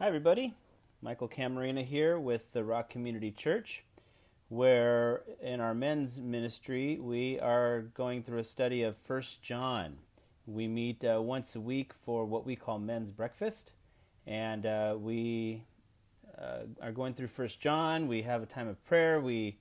Hi, 0.00 0.06
everybody. 0.06 0.54
Michael 1.02 1.26
Camarina 1.26 1.82
here 1.82 2.20
with 2.20 2.52
the 2.52 2.62
Rock 2.62 2.88
Community 2.88 3.32
Church, 3.32 3.82
where 4.48 5.24
in 5.42 5.60
our 5.60 5.74
men's 5.74 6.20
ministry 6.20 7.00
we 7.00 7.40
are 7.40 7.80
going 7.94 8.22
through 8.22 8.38
a 8.38 8.44
study 8.44 8.84
of 8.84 8.96
First 8.96 9.42
John. 9.42 9.96
We 10.46 10.68
meet 10.68 11.04
uh, 11.04 11.20
once 11.20 11.56
a 11.56 11.60
week 11.60 11.92
for 11.92 12.26
what 12.26 12.46
we 12.46 12.54
call 12.54 12.78
men's 12.78 13.10
breakfast, 13.10 13.72
and 14.24 14.66
uh, 14.66 14.94
we 14.96 15.64
uh, 16.40 16.66
are 16.80 16.92
going 16.92 17.14
through 17.14 17.26
First 17.26 17.58
John. 17.58 18.06
We 18.06 18.22
have 18.22 18.40
a 18.40 18.46
time 18.46 18.68
of 18.68 18.82
prayer. 18.84 19.20
We 19.20 19.58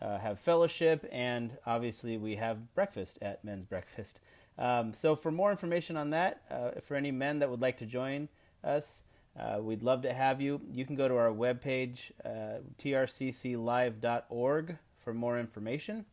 uh, 0.00 0.16
have 0.16 0.40
fellowship, 0.40 1.06
and 1.12 1.58
obviously 1.66 2.16
we 2.16 2.36
have 2.36 2.74
breakfast 2.74 3.18
at 3.20 3.44
men's 3.44 3.66
breakfast. 3.66 4.20
Um, 4.58 4.94
so, 4.94 5.14
for 5.14 5.30
more 5.30 5.50
information 5.50 5.98
on 5.98 6.08
that, 6.08 6.40
uh, 6.50 6.80
for 6.80 6.94
any 6.94 7.10
men 7.10 7.40
that 7.40 7.50
would 7.50 7.60
like 7.60 7.76
to 7.78 7.86
join 7.86 8.30
us, 8.62 9.02
uh, 9.38 9.58
we'd 9.60 9.82
love 9.82 10.02
to 10.02 10.12
have 10.12 10.40
you. 10.40 10.60
You 10.72 10.84
can 10.84 10.96
go 10.96 11.08
to 11.08 11.16
our 11.16 11.30
webpage, 11.30 12.12
uh, 12.24 12.60
trcclive.org, 12.78 14.76
for 15.02 15.14
more 15.14 15.38
information. 15.38 16.04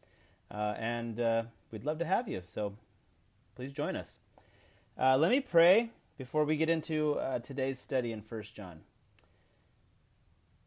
Uh, 0.49 0.75
and 0.77 1.19
uh, 1.19 1.43
we'd 1.71 1.85
love 1.85 1.99
to 1.99 2.05
have 2.05 2.27
you. 2.27 2.41
So 2.43 2.75
please 3.55 3.71
join 3.71 3.95
us. 3.95 4.19
Uh, 4.99 5.17
let 5.17 5.31
me 5.31 5.39
pray 5.39 5.91
before 6.17 6.43
we 6.45 6.57
get 6.57 6.69
into 6.69 7.13
uh, 7.15 7.39
today's 7.39 7.79
study 7.79 8.11
in 8.11 8.21
1 8.27 8.43
John. 8.53 8.81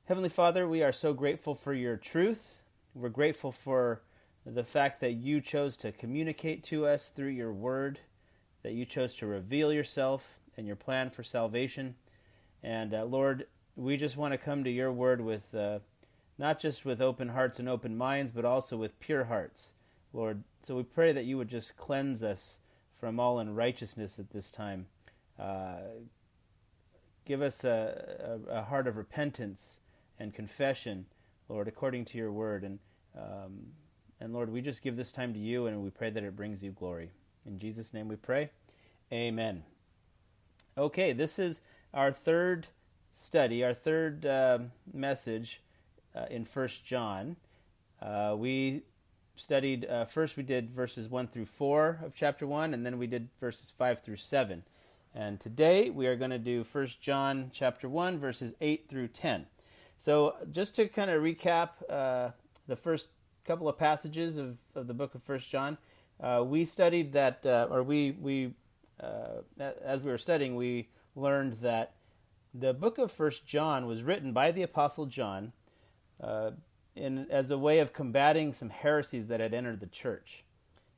Heavenly 0.06 0.28
Father, 0.28 0.68
we 0.68 0.82
are 0.82 0.92
so 0.92 1.12
grateful 1.12 1.54
for 1.54 1.72
your 1.72 1.96
truth. 1.96 2.62
We're 2.94 3.08
grateful 3.08 3.52
for 3.52 4.02
the 4.46 4.64
fact 4.64 5.00
that 5.00 5.12
you 5.12 5.40
chose 5.40 5.76
to 5.78 5.92
communicate 5.92 6.62
to 6.64 6.86
us 6.86 7.08
through 7.08 7.28
your 7.28 7.52
word, 7.52 8.00
that 8.62 8.72
you 8.72 8.84
chose 8.84 9.16
to 9.16 9.26
reveal 9.26 9.72
yourself 9.72 10.40
and 10.56 10.66
your 10.66 10.76
plan 10.76 11.10
for 11.10 11.22
salvation. 11.22 11.94
And 12.64 12.94
uh, 12.94 13.04
Lord, 13.04 13.46
we 13.76 13.98
just 13.98 14.16
want 14.16 14.32
to 14.32 14.38
come 14.38 14.64
to 14.64 14.70
your 14.70 14.90
word 14.90 15.20
with 15.20 15.54
uh, 15.54 15.80
not 16.38 16.58
just 16.58 16.86
with 16.86 17.00
open 17.00 17.28
hearts 17.28 17.58
and 17.58 17.68
open 17.68 17.94
minds, 17.94 18.32
but 18.32 18.46
also 18.46 18.78
with 18.78 18.98
pure 18.98 19.24
hearts, 19.24 19.74
Lord. 20.14 20.42
So 20.62 20.74
we 20.74 20.82
pray 20.82 21.12
that 21.12 21.26
you 21.26 21.36
would 21.36 21.48
just 21.48 21.76
cleanse 21.76 22.22
us 22.22 22.58
from 22.98 23.20
all 23.20 23.38
unrighteousness 23.38 24.18
at 24.18 24.30
this 24.30 24.50
time. 24.50 24.86
Uh, 25.38 25.76
give 27.26 27.42
us 27.42 27.64
a, 27.64 28.38
a, 28.48 28.60
a, 28.60 28.62
heart 28.62 28.86
of 28.86 28.96
repentance 28.96 29.80
and 30.18 30.32
confession, 30.32 31.04
Lord, 31.48 31.68
according 31.68 32.06
to 32.06 32.18
your 32.18 32.32
word. 32.32 32.64
And, 32.64 32.78
um, 33.14 33.66
and 34.20 34.32
Lord, 34.32 34.50
we 34.50 34.62
just 34.62 34.80
give 34.80 34.96
this 34.96 35.12
time 35.12 35.34
to 35.34 35.38
you 35.38 35.66
and 35.66 35.82
we 35.82 35.90
pray 35.90 36.08
that 36.08 36.22
it 36.22 36.36
brings 36.36 36.62
you 36.62 36.70
glory. 36.70 37.10
In 37.44 37.58
Jesus' 37.58 37.92
name 37.92 38.08
we 38.08 38.16
pray. 38.16 38.50
Amen. 39.12 39.64
Okay, 40.78 41.12
this 41.12 41.38
is 41.38 41.60
our 41.94 42.10
third 42.12 42.66
study, 43.12 43.64
our 43.64 43.72
third 43.72 44.26
uh, 44.26 44.58
message 44.92 45.62
uh, 46.14 46.26
in 46.28 46.44
First 46.44 46.84
John. 46.84 47.36
Uh, 48.02 48.34
we 48.36 48.82
studied 49.36 49.86
uh, 49.86 50.04
first. 50.04 50.36
We 50.36 50.42
did 50.42 50.70
verses 50.70 51.08
one 51.08 51.28
through 51.28 51.46
four 51.46 52.00
of 52.04 52.14
chapter 52.14 52.46
one, 52.46 52.74
and 52.74 52.84
then 52.84 52.98
we 52.98 53.06
did 53.06 53.28
verses 53.38 53.72
five 53.74 54.00
through 54.00 54.16
seven. 54.16 54.64
And 55.14 55.38
today 55.38 55.90
we 55.90 56.08
are 56.08 56.16
going 56.16 56.32
to 56.32 56.38
do 56.38 56.64
First 56.64 57.00
John 57.00 57.50
chapter 57.54 57.88
one, 57.88 58.18
verses 58.18 58.54
eight 58.60 58.86
through 58.88 59.08
ten. 59.08 59.46
So, 59.96 60.34
just 60.50 60.74
to 60.74 60.88
kind 60.88 61.10
of 61.10 61.22
recap 61.22 61.70
uh, 61.88 62.32
the 62.66 62.74
first 62.74 63.08
couple 63.44 63.68
of 63.68 63.78
passages 63.78 64.36
of, 64.36 64.58
of 64.74 64.88
the 64.88 64.94
book 64.94 65.14
of 65.14 65.22
First 65.22 65.48
John, 65.48 65.78
uh, 66.20 66.42
we 66.44 66.64
studied 66.64 67.12
that, 67.12 67.46
or 67.46 67.84
we 67.84 68.10
we 68.10 68.54
as 69.58 70.00
we 70.02 70.10
were 70.10 70.18
studying, 70.18 70.56
we 70.56 70.88
learned 71.16 71.54
that 71.54 71.94
the 72.52 72.72
book 72.72 72.98
of 72.98 73.10
First 73.10 73.46
John 73.46 73.86
was 73.86 74.02
written 74.02 74.32
by 74.32 74.52
the 74.52 74.62
Apostle 74.62 75.06
John 75.06 75.52
uh, 76.20 76.52
in, 76.94 77.26
as 77.30 77.50
a 77.50 77.58
way 77.58 77.80
of 77.80 77.92
combating 77.92 78.52
some 78.52 78.70
heresies 78.70 79.26
that 79.26 79.40
had 79.40 79.54
entered 79.54 79.80
the 79.80 79.86
church. 79.86 80.44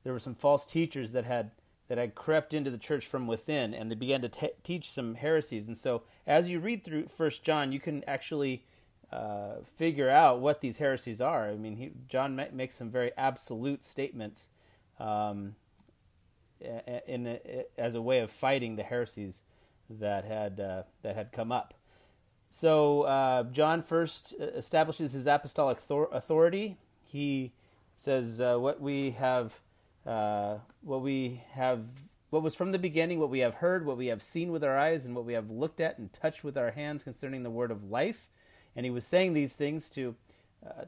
There 0.05 0.13
were 0.13 0.19
some 0.19 0.35
false 0.35 0.67
teachers 0.67 1.13
that 1.13 1.25
had 1.25 1.51
that 1.89 1.99
had 1.99 2.17
crept 2.17 2.53
into 2.53 2.71
the 2.71 2.79
church 2.79 3.07
from 3.07 3.29
within, 3.29 3.73
and 3.73 3.91
they 3.91 3.95
began 3.95 4.21
to 4.21 4.51
teach 4.65 4.91
some 4.91 5.15
heresies. 5.15 5.69
And 5.69 5.79
so, 5.79 6.03
as 6.27 6.51
you 6.51 6.59
read 6.59 6.85
through 6.85 7.07
First 7.07 7.45
John, 7.45 7.71
you 7.71 7.79
can 7.79 8.03
actually 8.09 8.65
uh, 9.13 9.57
figure 9.77 10.11
out 10.11 10.41
what 10.41 10.61
these 10.61 10.79
heresies 10.79 11.21
are. 11.21 11.49
I 11.49 11.55
mean, 11.55 11.77
he, 11.77 11.93
John 12.09 12.35
ma- 12.35 12.47
makes 12.53 12.75
some 12.75 12.91
very 12.91 13.13
absolute 13.17 13.85
statements 13.85 14.49
um, 14.99 15.55
in, 16.61 17.25
in 17.27 17.39
as 17.79 17.95
a 17.95 18.03
way 18.03 18.19
of 18.19 18.31
fighting 18.31 18.75
the 18.75 18.83
heresies 18.83 19.43
that 19.89 20.25
had 20.25 20.61
uh, 20.61 20.83
that 21.03 21.17
had 21.17 21.33
come 21.33 21.53
up. 21.53 21.75
So 22.51 23.03
uh, 23.03 23.43
John 23.45 23.83
first 23.83 24.33
establishes 24.39 25.13
his 25.13 25.27
apostolic 25.27 25.79
authority. 25.91 26.79
He 27.03 27.53
says 27.99 28.41
uh, 28.41 28.57
what 28.57 28.81
we 28.81 29.11
have, 29.13 29.61
uh, 30.07 30.59
what 30.83 31.03
we 31.03 31.43
have, 31.53 31.81
what 32.31 32.43
was 32.43 32.55
from 32.55 32.73
the 32.73 32.79
beginning, 32.79 33.19
what 33.19 33.31
we 33.31 33.41
have 33.41 33.57
heard, 33.57 33.85
what 33.85 33.97
we 33.97 34.07
have 34.07 34.23
seen 34.23 34.53
with 34.53 34.65
our 34.65 34.77
eyes, 34.77 35.05
and 35.05 35.15
what 35.15 35.25
we 35.25 35.35
have 35.35 35.51
looked 35.51 35.81
at 35.81 35.99
and 35.99 36.13
touched 36.13 36.45
with 36.45 36.57
our 36.57 36.71
hands 36.71 37.05
concerning 37.05 37.43
the 37.43 37.51
word 37.51 37.71
of 37.71 37.91
life. 37.91 38.31
And 38.75 38.87
he 38.87 38.91
was 38.91 39.07
saying 39.07 39.35
these 39.35 39.55
things 39.55 39.91
to, 39.91 40.15
uh, 40.65 40.85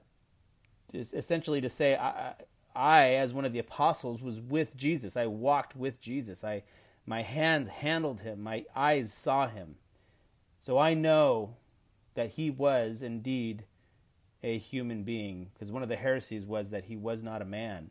essentially 0.95 1.61
to 1.61 1.69
say, 1.69 1.97
I, 1.97 2.35
I, 2.75 3.15
as 3.15 3.35
one 3.35 3.45
of 3.45 3.53
the 3.53 3.59
apostles, 3.59 4.23
was 4.23 4.41
with 4.41 4.77
Jesus. 4.77 5.17
I 5.17 5.27
walked 5.27 5.75
with 5.77 6.01
Jesus. 6.01 6.45
I 6.45 6.63
my 7.09 7.23
hands 7.23 7.69
handled 7.69 8.21
him, 8.21 8.43
my 8.43 8.67
eyes 8.77 9.11
saw 9.11 9.49
him. 9.49 9.77
So 10.59 10.77
I 10.77 10.93
know 10.93 11.57
that 12.15 12.33
he 12.33 12.51
was 12.51 13.01
indeed 13.01 13.65
a 14.43 14.59
human 14.59 15.05
being, 15.05 15.49
because 15.55 15.73
one 15.73 15.83
of 15.83 15.89
the 15.89 15.97
heresies 15.97 16.45
was 16.45 16.69
that 16.69 16.85
he 16.85 16.97
was 16.97 17.23
not 17.23 17.41
a 17.41 17.47
man. 17.47 17.91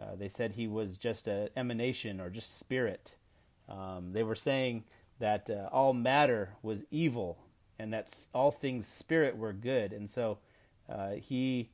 Uh, 0.00 0.16
they 0.16 0.28
said 0.28 0.52
he 0.52 0.66
was 0.66 0.96
just 0.96 1.28
an 1.28 1.50
emanation 1.54 2.18
or 2.18 2.30
just 2.30 2.58
spirit. 2.58 3.16
Um, 3.68 4.12
they 4.12 4.22
were 4.22 4.34
saying 4.34 4.84
that 5.18 5.50
uh, 5.50 5.68
all 5.70 5.92
matter 5.92 6.54
was 6.62 6.84
evil 6.90 7.44
and 7.78 7.92
that 7.92 8.16
all 8.32 8.50
things 8.50 8.86
spirit 8.86 9.36
were 9.36 9.52
good. 9.52 9.92
And 9.92 10.08
so 10.08 10.38
uh, 10.88 11.10
he 11.12 11.72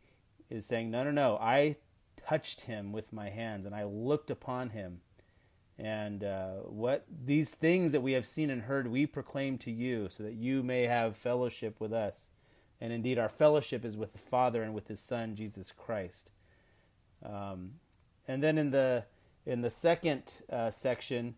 is 0.50 0.66
saying, 0.66 0.90
No, 0.90 1.04
no, 1.04 1.12
no. 1.12 1.36
I 1.36 1.76
touched 2.26 2.62
him 2.62 2.90
with 2.90 3.12
my 3.12 3.28
hands 3.28 3.66
and 3.66 3.74
I 3.74 3.84
looked 3.84 4.30
upon 4.30 4.70
him 4.70 5.00
and 5.78 6.22
uh, 6.22 6.52
what 6.64 7.04
these 7.24 7.50
things 7.50 7.92
that 7.92 8.00
we 8.02 8.12
have 8.12 8.26
seen 8.26 8.50
and 8.50 8.62
heard, 8.62 8.86
we 8.86 9.06
proclaim 9.06 9.58
to 9.58 9.70
you, 9.70 10.08
so 10.08 10.22
that 10.22 10.34
you 10.34 10.62
may 10.62 10.82
have 10.82 11.16
fellowship 11.16 11.80
with 11.80 11.92
us. 11.92 12.28
And 12.80 12.92
indeed, 12.92 13.18
our 13.18 13.28
fellowship 13.28 13.84
is 13.84 13.96
with 13.96 14.12
the 14.12 14.18
Father 14.18 14.62
and 14.62 14.74
with 14.74 14.88
His 14.88 15.00
Son, 15.00 15.36
Jesus 15.36 15.72
Christ. 15.72 16.30
Um, 17.24 17.72
and 18.28 18.42
then 18.42 18.58
in 18.58 18.70
the 18.70 19.04
in 19.46 19.62
the 19.62 19.70
second 19.70 20.42
uh, 20.50 20.70
section, 20.70 21.34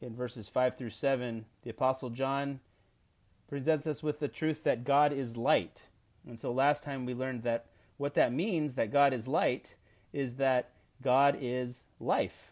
in 0.00 0.14
verses 0.14 0.48
five 0.48 0.76
through 0.76 0.90
seven, 0.90 1.46
the 1.62 1.70
Apostle 1.70 2.10
John 2.10 2.60
presents 3.48 3.86
us 3.86 4.02
with 4.02 4.20
the 4.20 4.28
truth 4.28 4.62
that 4.64 4.84
God 4.84 5.12
is 5.12 5.36
light. 5.36 5.84
And 6.26 6.38
so 6.38 6.52
last 6.52 6.82
time 6.82 7.06
we 7.06 7.14
learned 7.14 7.42
that 7.42 7.66
what 7.96 8.14
that 8.14 8.32
means, 8.32 8.74
that 8.74 8.90
God 8.90 9.12
is 9.12 9.28
light, 9.28 9.74
is 10.12 10.36
that 10.36 10.70
God 11.02 11.36
is 11.40 11.82
life. 12.00 12.50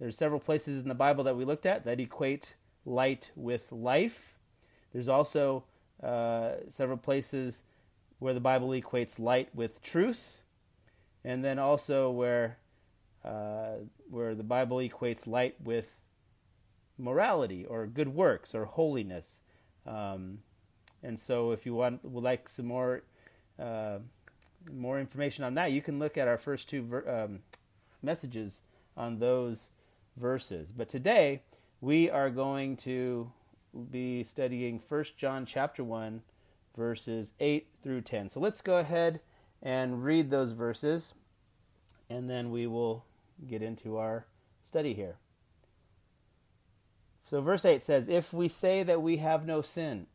There's 0.00 0.16
several 0.16 0.40
places 0.40 0.82
in 0.82 0.88
the 0.88 0.94
Bible 0.94 1.22
that 1.24 1.36
we 1.36 1.44
looked 1.44 1.66
at 1.66 1.84
that 1.84 2.00
equate 2.00 2.56
light 2.86 3.30
with 3.36 3.70
life. 3.70 4.38
There's 4.92 5.08
also 5.08 5.64
uh, 6.02 6.52
several 6.68 6.96
places 6.96 7.62
where 8.18 8.32
the 8.32 8.40
Bible 8.40 8.70
equates 8.70 9.18
light 9.18 9.54
with 9.54 9.82
truth, 9.82 10.38
and 11.22 11.44
then 11.44 11.58
also 11.58 12.10
where 12.10 12.56
uh, 13.24 13.84
where 14.08 14.34
the 14.34 14.42
Bible 14.42 14.78
equates 14.78 15.26
light 15.26 15.56
with 15.62 16.00
morality 16.96 17.66
or 17.66 17.86
good 17.86 18.08
works 18.08 18.54
or 18.54 18.64
holiness. 18.64 19.42
Um, 19.86 20.38
and 21.02 21.18
so, 21.18 21.52
if 21.52 21.66
you 21.66 21.74
want 21.74 22.02
would 22.06 22.24
like 22.24 22.48
some 22.48 22.66
more 22.66 23.02
uh, 23.58 23.98
more 24.72 24.98
information 24.98 25.44
on 25.44 25.54
that, 25.54 25.72
you 25.72 25.82
can 25.82 25.98
look 25.98 26.16
at 26.16 26.26
our 26.26 26.38
first 26.38 26.70
two 26.70 26.82
ver- 26.84 27.24
um, 27.24 27.40
messages 28.02 28.62
on 28.96 29.18
those 29.18 29.68
verses. 30.20 30.70
But 30.70 30.88
today 30.88 31.42
we 31.80 32.10
are 32.10 32.30
going 32.30 32.76
to 32.78 33.32
be 33.90 34.22
studying 34.22 34.80
1 34.86 35.04
John 35.16 35.46
chapter 35.46 35.82
1 35.82 36.22
verses 36.76 37.32
8 37.40 37.66
through 37.82 38.02
10. 38.02 38.30
So 38.30 38.40
let's 38.40 38.60
go 38.60 38.76
ahead 38.76 39.20
and 39.62 40.04
read 40.04 40.30
those 40.30 40.52
verses 40.52 41.14
and 42.08 42.28
then 42.28 42.50
we 42.50 42.66
will 42.66 43.04
get 43.48 43.62
into 43.62 43.96
our 43.96 44.26
study 44.64 44.94
here. 44.94 45.16
So 47.28 47.40
verse 47.40 47.64
8 47.64 47.82
says, 47.82 48.08
"If 48.08 48.32
we 48.32 48.48
say 48.48 48.82
that 48.82 49.02
we 49.02 49.18
have 49.18 49.46
no 49.46 49.62
sin, 49.62 50.08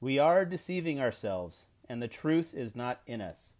we 0.00 0.18
are 0.18 0.44
deceiving 0.44 1.00
ourselves, 1.00 1.66
and 1.88 2.00
the 2.00 2.08
truth 2.08 2.54
is 2.54 2.76
not 2.76 3.00
in 3.06 3.20
us. 3.20 3.50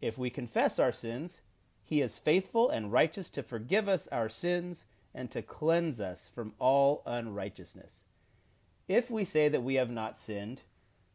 If 0.00 0.16
we 0.16 0.30
confess 0.30 0.78
our 0.78 0.92
sins, 0.92 1.40
he 1.82 2.00
is 2.00 2.18
faithful 2.18 2.70
and 2.70 2.92
righteous 2.92 3.28
to 3.30 3.42
forgive 3.42 3.88
us 3.88 4.08
our 4.08 4.28
sins 4.28 4.86
and 5.14 5.30
to 5.30 5.42
cleanse 5.42 6.00
us 6.00 6.28
from 6.34 6.54
all 6.58 7.02
unrighteousness. 7.06 8.02
If 8.88 9.10
we 9.10 9.24
say 9.24 9.48
that 9.48 9.62
we 9.62 9.74
have 9.74 9.90
not 9.90 10.16
sinned, 10.16 10.62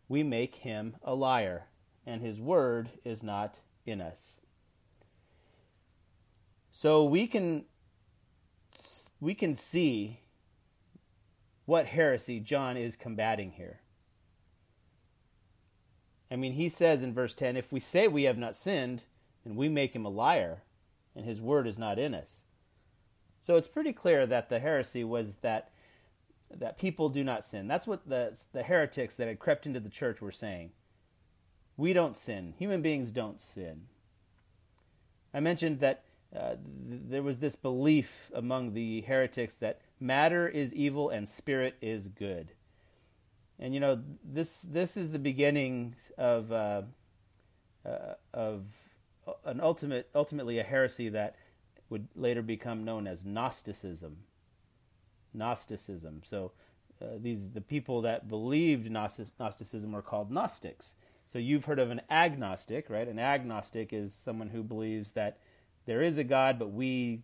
we 0.08 0.24
make 0.24 0.56
him 0.56 0.96
a 1.04 1.14
liar, 1.14 1.68
and 2.06 2.22
his 2.22 2.40
word 2.40 2.90
is 3.04 3.24
not 3.24 3.60
in 3.86 4.02
us. 4.02 4.40
So 6.72 7.04
we 7.04 7.28
can 7.28 7.66
we 9.20 9.34
can 9.34 9.56
see 9.56 10.20
what 11.66 11.88
heresy 11.88 12.40
John 12.40 12.78
is 12.78 12.96
combating 12.96 13.52
here. 13.52 13.82
I 16.30 16.36
mean, 16.36 16.54
he 16.54 16.70
says 16.70 17.02
in 17.02 17.14
verse 17.14 17.34
10 17.34 17.58
if 17.58 17.72
we 17.72 17.80
say 17.80 18.08
we 18.08 18.24
have 18.24 18.38
not 18.38 18.56
sinned, 18.56 19.06
then 19.44 19.56
we 19.56 19.70
make 19.70 19.96
him 19.96 20.06
a 20.06 20.10
liar, 20.10 20.64
and 21.16 21.26
his 21.26 21.42
word 21.42 21.68
is 21.68 21.80
not 21.80 21.98
in 21.98 22.14
us. 22.14 22.42
So 23.42 23.56
it's 23.56 23.68
pretty 23.68 23.94
clear 23.94 24.26
that 24.26 24.50
the 24.50 24.60
heresy 24.60 25.04
was 25.04 25.38
that 25.38 25.72
that 26.50 26.78
people 26.78 27.10
do 27.10 27.24
not 27.24 27.44
sin. 27.44 27.68
That's 27.68 27.88
what 27.88 28.08
the 28.08 28.38
the 28.54 28.64
heretics 28.64 29.16
that 29.16 29.28
had 29.28 29.40
crept 29.40 29.66
into 29.66 29.80
the 29.80 29.90
church 29.90 30.22
were 30.22 30.32
saying. 30.32 30.72
We 31.76 31.94
don't 31.94 32.16
sin. 32.16 32.54
Human 32.58 32.82
beings 32.82 33.12
don't 33.12 33.40
sin. 33.40 33.84
I 35.34 35.40
mentioned 35.40 35.80
that 35.82 36.04
uh, 36.36 36.56
th- 36.90 37.02
there 37.10 37.24
was 37.24 37.40
this 37.40 37.56
belief 37.56 38.32
among 38.34 38.74
the 38.74 39.02
heretics 39.02 39.54
that 39.56 39.82
matter 40.00 40.48
is 40.48 40.74
evil 40.74 41.10
and 41.10 41.28
spirit 41.30 41.76
is 41.82 42.08
good. 42.08 42.52
And 43.60 43.74
you 43.74 43.80
know 43.80 44.02
this 44.24 44.62
this 44.62 44.98
is 44.98 45.12
the 45.12 45.20
beginning 45.20 45.96
of 46.18 46.52
uh, 46.52 46.82
uh, 47.86 48.14
of 48.34 48.66
an 49.46 49.60
ultimate 49.62 50.10
ultimately 50.14 50.60
a 50.60 50.64
heresy 50.64 51.10
that 51.10 51.36
would 51.90 52.08
later 52.16 52.42
become 52.42 52.84
known 52.84 53.08
as 53.08 53.26
Gnosticism. 53.26 54.18
Gnosticism. 55.34 56.22
So 56.26 56.52
uh, 57.02 57.18
these 57.20 57.52
the 57.52 57.62
people 57.62 58.02
that 58.02 58.28
believed 58.28 58.90
Gnosticism 58.90 59.92
were 59.92 60.02
called 60.02 60.32
Gnostics. 60.32 60.94
So 61.28 61.40
you've 61.40 61.66
heard 61.66 61.80
of 61.80 61.92
an 61.92 62.02
agnostic, 62.10 62.90
right? 62.90 63.08
An 63.08 63.20
agnostic 63.20 63.92
is 63.92 64.14
someone 64.14 64.50
who 64.50 64.64
believes 64.64 65.12
that 65.12 65.40
there 65.86 66.02
is 66.02 66.18
a 66.18 66.24
God, 66.24 66.58
but 66.58 66.72
we 66.72 67.24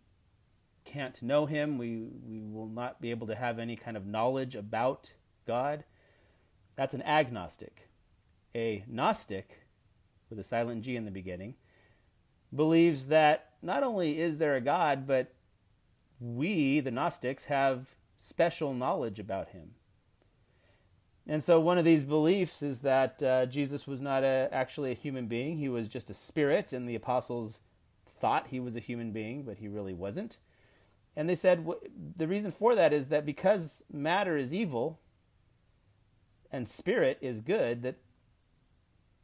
can't 0.85 1.21
know 1.23 1.45
him. 1.45 1.77
We 1.77 2.07
we 2.27 2.39
will 2.39 2.67
not 2.67 3.01
be 3.01 3.11
able 3.11 3.27
to 3.27 3.35
have 3.35 3.59
any 3.59 3.75
kind 3.75 3.97
of 3.97 4.05
knowledge 4.05 4.55
about 4.55 5.13
God. 5.47 5.85
That's 6.75 6.93
an 6.93 7.01
agnostic. 7.03 7.89
A 8.55 8.83
Gnostic, 8.87 9.65
with 10.29 10.39
a 10.39 10.43
silent 10.43 10.83
G 10.83 10.95
in 10.95 11.05
the 11.05 11.11
beginning, 11.11 11.55
believes 12.53 13.07
that 13.07 13.52
not 13.63 13.83
only 13.83 14.19
is 14.19 14.37
there 14.37 14.55
a 14.55 14.61
God, 14.61 15.07
but 15.07 15.33
we, 16.19 16.79
the 16.79 16.91
Gnostics, 16.91 17.45
have 17.45 17.95
special 18.17 18.73
knowledge 18.73 19.19
about 19.19 19.49
him. 19.49 19.71
And 21.25 21.43
so, 21.43 21.59
one 21.59 21.77
of 21.77 21.85
these 21.85 22.03
beliefs 22.03 22.61
is 22.61 22.79
that 22.79 23.23
uh, 23.23 23.45
Jesus 23.45 23.87
was 23.87 24.01
not 24.01 24.23
a, 24.23 24.49
actually 24.51 24.91
a 24.91 24.95
human 24.95 25.27
being. 25.27 25.57
He 25.57 25.69
was 25.69 25.87
just 25.87 26.09
a 26.09 26.13
spirit, 26.13 26.73
and 26.73 26.87
the 26.87 26.95
apostles 26.95 27.61
thought 28.05 28.47
he 28.47 28.59
was 28.59 28.75
a 28.75 28.81
human 28.81 29.11
being, 29.11 29.43
but 29.43 29.57
he 29.57 29.67
really 29.69 29.93
wasn't. 29.93 30.37
And 31.15 31.29
they 31.29 31.35
said 31.35 31.65
the 32.17 32.27
reason 32.27 32.51
for 32.51 32.75
that 32.75 32.91
is 32.91 33.07
that 33.07 33.25
because 33.25 33.83
matter 33.91 34.35
is 34.35 34.53
evil 34.53 34.99
and 36.51 36.67
spirit 36.67 37.17
is 37.21 37.39
good, 37.39 37.83
that 37.83 37.95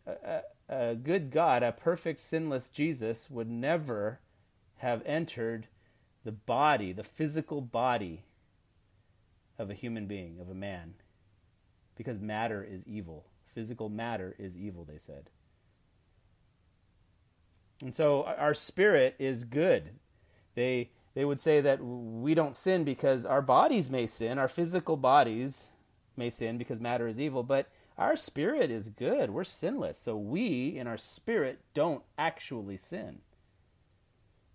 a, 0.05 0.41
a, 0.69 0.91
a 0.91 0.95
good 0.95 1.31
God, 1.31 1.63
a 1.63 1.71
perfect, 1.71 2.21
sinless 2.21 2.69
Jesus, 2.69 3.29
would 3.29 3.49
never 3.49 4.19
have 4.79 5.01
entered 5.05 5.67
the 6.23 6.31
body, 6.31 6.91
the 6.91 7.03
physical 7.03 7.61
body 7.61 8.25
of 9.57 9.69
a 9.69 9.73
human 9.73 10.07
being, 10.07 10.39
of 10.39 10.49
a 10.49 10.55
man, 10.55 10.95
because 11.95 12.19
matter 12.19 12.65
is 12.69 12.83
evil. 12.85 13.25
Physical 13.53 13.89
matter 13.89 14.35
is 14.37 14.55
evil, 14.55 14.85
they 14.85 14.97
said. 14.97 15.29
And 17.81 17.93
so 17.93 18.23
our 18.23 18.53
spirit 18.53 19.15
is 19.19 19.43
good. 19.43 19.91
They 20.55 20.91
they 21.13 21.25
would 21.25 21.41
say 21.41 21.59
that 21.61 21.83
we 21.83 22.33
don't 22.33 22.55
sin 22.55 22.83
because 22.83 23.25
our 23.25 23.41
bodies 23.41 23.89
may 23.89 24.07
sin, 24.07 24.37
our 24.37 24.47
physical 24.47 24.95
bodies 24.95 25.71
may 26.15 26.29
sin 26.29 26.57
because 26.57 26.79
matter 26.79 27.07
is 27.07 27.19
evil, 27.19 27.43
but 27.43 27.69
our 27.97 28.15
spirit 28.15 28.71
is 28.71 28.89
good. 28.89 29.31
We're 29.31 29.43
sinless. 29.43 29.97
So 29.97 30.15
we 30.15 30.77
in 30.77 30.87
our 30.87 30.97
spirit 30.97 31.59
don't 31.73 32.03
actually 32.17 32.77
sin. 32.77 33.19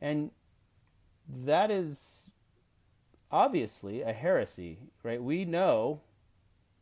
And 0.00 0.30
that 1.28 1.70
is 1.70 2.30
obviously 3.30 4.02
a 4.02 4.12
heresy, 4.12 4.78
right? 5.02 5.22
We 5.22 5.44
know, 5.44 6.00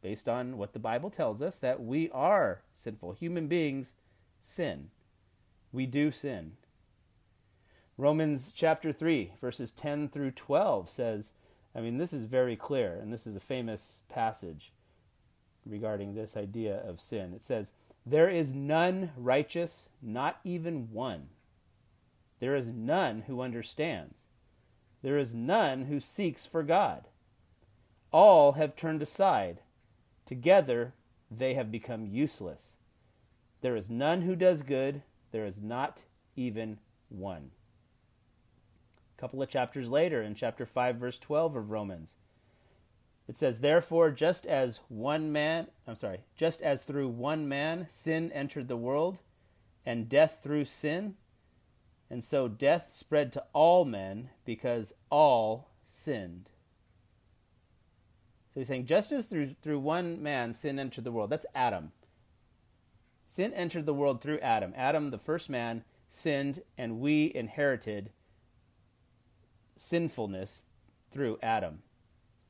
based 0.02 0.28
on 0.28 0.58
what 0.58 0.72
the 0.72 0.78
Bible 0.78 1.10
tells 1.10 1.40
us, 1.40 1.58
that 1.58 1.82
we 1.82 2.10
are 2.10 2.62
sinful. 2.74 3.12
Human 3.12 3.46
beings 3.46 3.94
sin. 4.40 4.90
We 5.72 5.86
do 5.86 6.10
sin. 6.10 6.52
Romans 7.96 8.52
chapter 8.54 8.92
3, 8.92 9.32
verses 9.40 9.70
10 9.72 10.08
through 10.08 10.32
12 10.32 10.90
says, 10.90 11.32
I 11.74 11.80
mean, 11.80 11.98
this 11.98 12.12
is 12.12 12.24
very 12.24 12.56
clear, 12.56 12.98
and 13.00 13.12
this 13.12 13.26
is 13.26 13.36
a 13.36 13.40
famous 13.40 14.02
passage 14.08 14.72
regarding 15.64 16.14
this 16.14 16.36
idea 16.36 16.82
of 16.86 17.00
sin. 17.00 17.32
It 17.32 17.42
says, 17.42 17.72
There 18.04 18.28
is 18.28 18.52
none 18.52 19.12
righteous, 19.16 19.88
not 20.02 20.40
even 20.44 20.92
one. 20.92 21.28
There 22.42 22.56
is 22.56 22.70
none 22.70 23.22
who 23.28 23.40
understands. 23.40 24.26
There 25.00 25.16
is 25.16 25.32
none 25.32 25.84
who 25.84 26.00
seeks 26.00 26.44
for 26.44 26.64
God. 26.64 27.06
All 28.10 28.54
have 28.54 28.74
turned 28.74 29.00
aside. 29.00 29.60
Together 30.26 30.92
they 31.30 31.54
have 31.54 31.70
become 31.70 32.04
useless. 32.04 32.70
There 33.60 33.76
is 33.76 33.88
none 33.88 34.22
who 34.22 34.34
does 34.34 34.64
good. 34.64 35.02
There 35.30 35.46
is 35.46 35.62
not 35.62 36.02
even 36.34 36.80
one. 37.08 37.52
A 39.16 39.20
couple 39.20 39.40
of 39.40 39.48
chapters 39.48 39.88
later, 39.88 40.20
in 40.20 40.34
chapter 40.34 40.66
5, 40.66 40.96
verse 40.96 41.20
12 41.20 41.54
of 41.54 41.70
Romans, 41.70 42.16
it 43.28 43.36
says, 43.36 43.60
Therefore, 43.60 44.10
just 44.10 44.46
as 44.46 44.80
one 44.88 45.30
man, 45.30 45.68
I'm 45.86 45.94
sorry, 45.94 46.24
just 46.34 46.60
as 46.60 46.82
through 46.82 47.06
one 47.06 47.48
man 47.48 47.86
sin 47.88 48.32
entered 48.32 48.66
the 48.66 48.76
world, 48.76 49.20
and 49.86 50.08
death 50.08 50.40
through 50.42 50.64
sin, 50.64 51.14
and 52.12 52.22
so 52.22 52.46
death 52.46 52.90
spread 52.90 53.32
to 53.32 53.42
all 53.54 53.86
men 53.86 54.28
because 54.44 54.92
all 55.08 55.70
sinned. 55.86 56.50
So 58.52 58.60
he's 58.60 58.68
saying, 58.68 58.84
just 58.84 59.12
as 59.12 59.24
through, 59.24 59.56
through 59.62 59.78
one 59.78 60.22
man 60.22 60.52
sin 60.52 60.78
entered 60.78 61.04
the 61.04 61.10
world, 61.10 61.30
that's 61.30 61.46
Adam. 61.54 61.92
Sin 63.26 63.54
entered 63.54 63.86
the 63.86 63.94
world 63.94 64.20
through 64.20 64.40
Adam. 64.40 64.74
Adam, 64.76 65.10
the 65.10 65.16
first 65.16 65.48
man, 65.48 65.84
sinned, 66.10 66.60
and 66.76 67.00
we 67.00 67.32
inherited 67.34 68.10
sinfulness 69.78 70.60
through 71.10 71.38
Adam. 71.42 71.78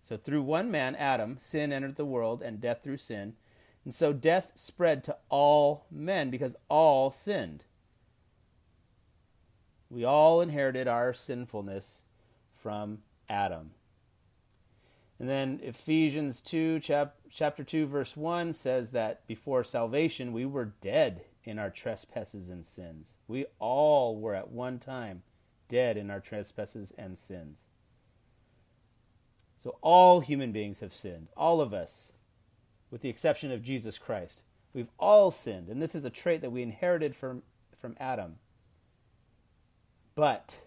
So 0.00 0.16
through 0.16 0.42
one 0.42 0.72
man, 0.72 0.96
Adam, 0.96 1.36
sin 1.40 1.72
entered 1.72 1.94
the 1.94 2.04
world, 2.04 2.42
and 2.42 2.60
death 2.60 2.80
through 2.82 2.96
sin. 2.96 3.34
And 3.84 3.94
so 3.94 4.12
death 4.12 4.54
spread 4.56 5.04
to 5.04 5.18
all 5.28 5.86
men 5.88 6.30
because 6.30 6.56
all 6.68 7.12
sinned. 7.12 7.62
We 9.92 10.06
all 10.06 10.40
inherited 10.40 10.88
our 10.88 11.12
sinfulness 11.12 12.00
from 12.54 13.00
Adam. 13.28 13.72
And 15.18 15.28
then 15.28 15.60
Ephesians 15.62 16.40
2, 16.40 16.80
chap- 16.80 17.16
chapter 17.30 17.62
2, 17.62 17.86
verse 17.86 18.16
1 18.16 18.54
says 18.54 18.92
that 18.92 19.26
before 19.26 19.62
salvation 19.62 20.32
we 20.32 20.46
were 20.46 20.72
dead 20.80 21.26
in 21.44 21.58
our 21.58 21.68
trespasses 21.68 22.48
and 22.48 22.64
sins. 22.64 23.18
We 23.28 23.44
all 23.58 24.18
were 24.18 24.34
at 24.34 24.50
one 24.50 24.78
time 24.78 25.24
dead 25.68 25.98
in 25.98 26.10
our 26.10 26.20
trespasses 26.20 26.90
and 26.96 27.18
sins. 27.18 27.66
So 29.58 29.76
all 29.82 30.20
human 30.20 30.52
beings 30.52 30.80
have 30.80 30.94
sinned, 30.94 31.28
all 31.36 31.60
of 31.60 31.74
us, 31.74 32.12
with 32.90 33.02
the 33.02 33.10
exception 33.10 33.52
of 33.52 33.62
Jesus 33.62 33.98
Christ. 33.98 34.42
We've 34.72 34.90
all 34.98 35.30
sinned, 35.30 35.68
and 35.68 35.82
this 35.82 35.94
is 35.94 36.06
a 36.06 36.10
trait 36.10 36.40
that 36.40 36.50
we 36.50 36.62
inherited 36.62 37.14
from, 37.14 37.42
from 37.76 37.94
Adam. 38.00 38.36
But 40.14 40.58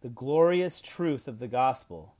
the 0.00 0.08
glorious 0.08 0.80
truth 0.80 1.28
of 1.28 1.38
the 1.38 1.48
gospel 1.48 2.14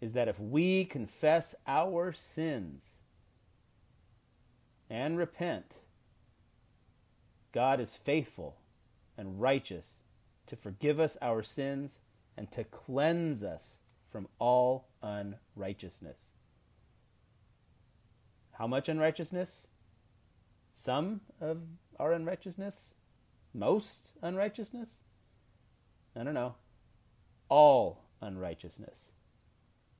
is 0.00 0.12
that 0.12 0.28
if 0.28 0.38
we 0.38 0.84
confess 0.84 1.54
our 1.66 2.12
sins 2.12 2.84
and 4.90 5.16
repent, 5.16 5.78
God 7.52 7.80
is 7.80 7.94
faithful 7.94 8.56
and 9.16 9.40
righteous 9.40 9.94
to 10.46 10.56
forgive 10.56 11.00
us 11.00 11.16
our 11.22 11.42
sins 11.42 12.00
and 12.36 12.50
to 12.52 12.64
cleanse 12.64 13.42
us 13.42 13.78
from 14.10 14.28
all 14.38 14.88
unrighteousness. 15.02 16.28
How 18.52 18.66
much 18.66 18.88
unrighteousness? 18.88 19.66
Some 20.72 21.20
of 21.40 21.62
our 21.98 22.12
unrighteousness? 22.12 22.94
Most 23.56 24.12
unrighteousness? 24.22 25.00
I 26.14 26.22
don't 26.22 26.34
know. 26.34 26.54
All 27.48 28.04
unrighteousness. 28.20 29.12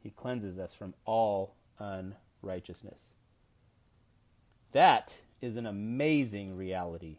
He 0.03 0.11
cleanses 0.11 0.59
us 0.59 0.75
from 0.75 0.95
all 1.05 1.55
unrighteousness. 1.79 3.03
That 4.73 5.19
is 5.41 5.57
an 5.57 5.67
amazing 5.67 6.57
reality. 6.57 7.19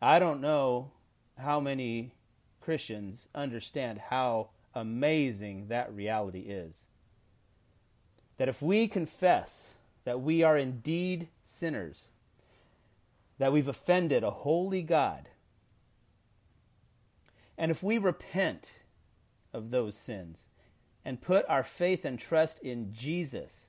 I 0.00 0.18
don't 0.18 0.40
know 0.40 0.90
how 1.38 1.60
many 1.60 2.12
Christians 2.60 3.28
understand 3.34 3.98
how 4.10 4.50
amazing 4.74 5.68
that 5.68 5.92
reality 5.92 6.40
is. 6.40 6.84
That 8.38 8.48
if 8.48 8.62
we 8.62 8.88
confess 8.88 9.74
that 10.04 10.20
we 10.20 10.42
are 10.42 10.56
indeed 10.56 11.28
sinners, 11.44 12.08
that 13.42 13.52
we've 13.52 13.66
offended 13.66 14.22
a 14.22 14.30
holy 14.30 14.82
God, 14.82 15.28
and 17.58 17.72
if 17.72 17.82
we 17.82 17.98
repent 17.98 18.82
of 19.52 19.72
those 19.72 19.96
sins 19.96 20.46
and 21.04 21.20
put 21.20 21.44
our 21.48 21.64
faith 21.64 22.04
and 22.04 22.20
trust 22.20 22.60
in 22.60 22.92
Jesus 22.92 23.66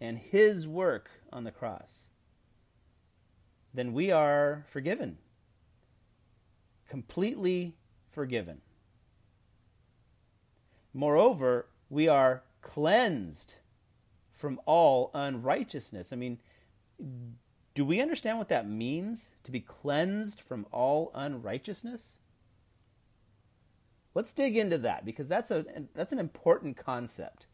and 0.00 0.16
His 0.16 0.66
work 0.66 1.10
on 1.30 1.44
the 1.44 1.50
cross, 1.50 2.04
then 3.74 3.92
we 3.92 4.10
are 4.10 4.64
forgiven. 4.66 5.18
Completely 6.88 7.76
forgiven. 8.08 8.62
Moreover, 10.94 11.66
we 11.90 12.08
are 12.08 12.44
cleansed 12.62 13.56
from 14.32 14.58
all 14.64 15.10
unrighteousness. 15.12 16.14
I 16.14 16.16
mean, 16.16 16.38
do 17.76 17.84
we 17.84 18.00
understand 18.00 18.38
what 18.38 18.48
that 18.48 18.66
means 18.66 19.28
to 19.44 19.52
be 19.52 19.60
cleansed 19.60 20.40
from 20.40 20.66
all 20.72 21.12
unrighteousness? 21.14 22.16
Let's 24.14 24.32
dig 24.32 24.56
into 24.56 24.78
that 24.78 25.04
because 25.04 25.28
that's 25.28 25.50
a 25.50 25.66
that's 25.94 26.12
an 26.12 26.18
important 26.18 26.78
concept. 26.78 27.46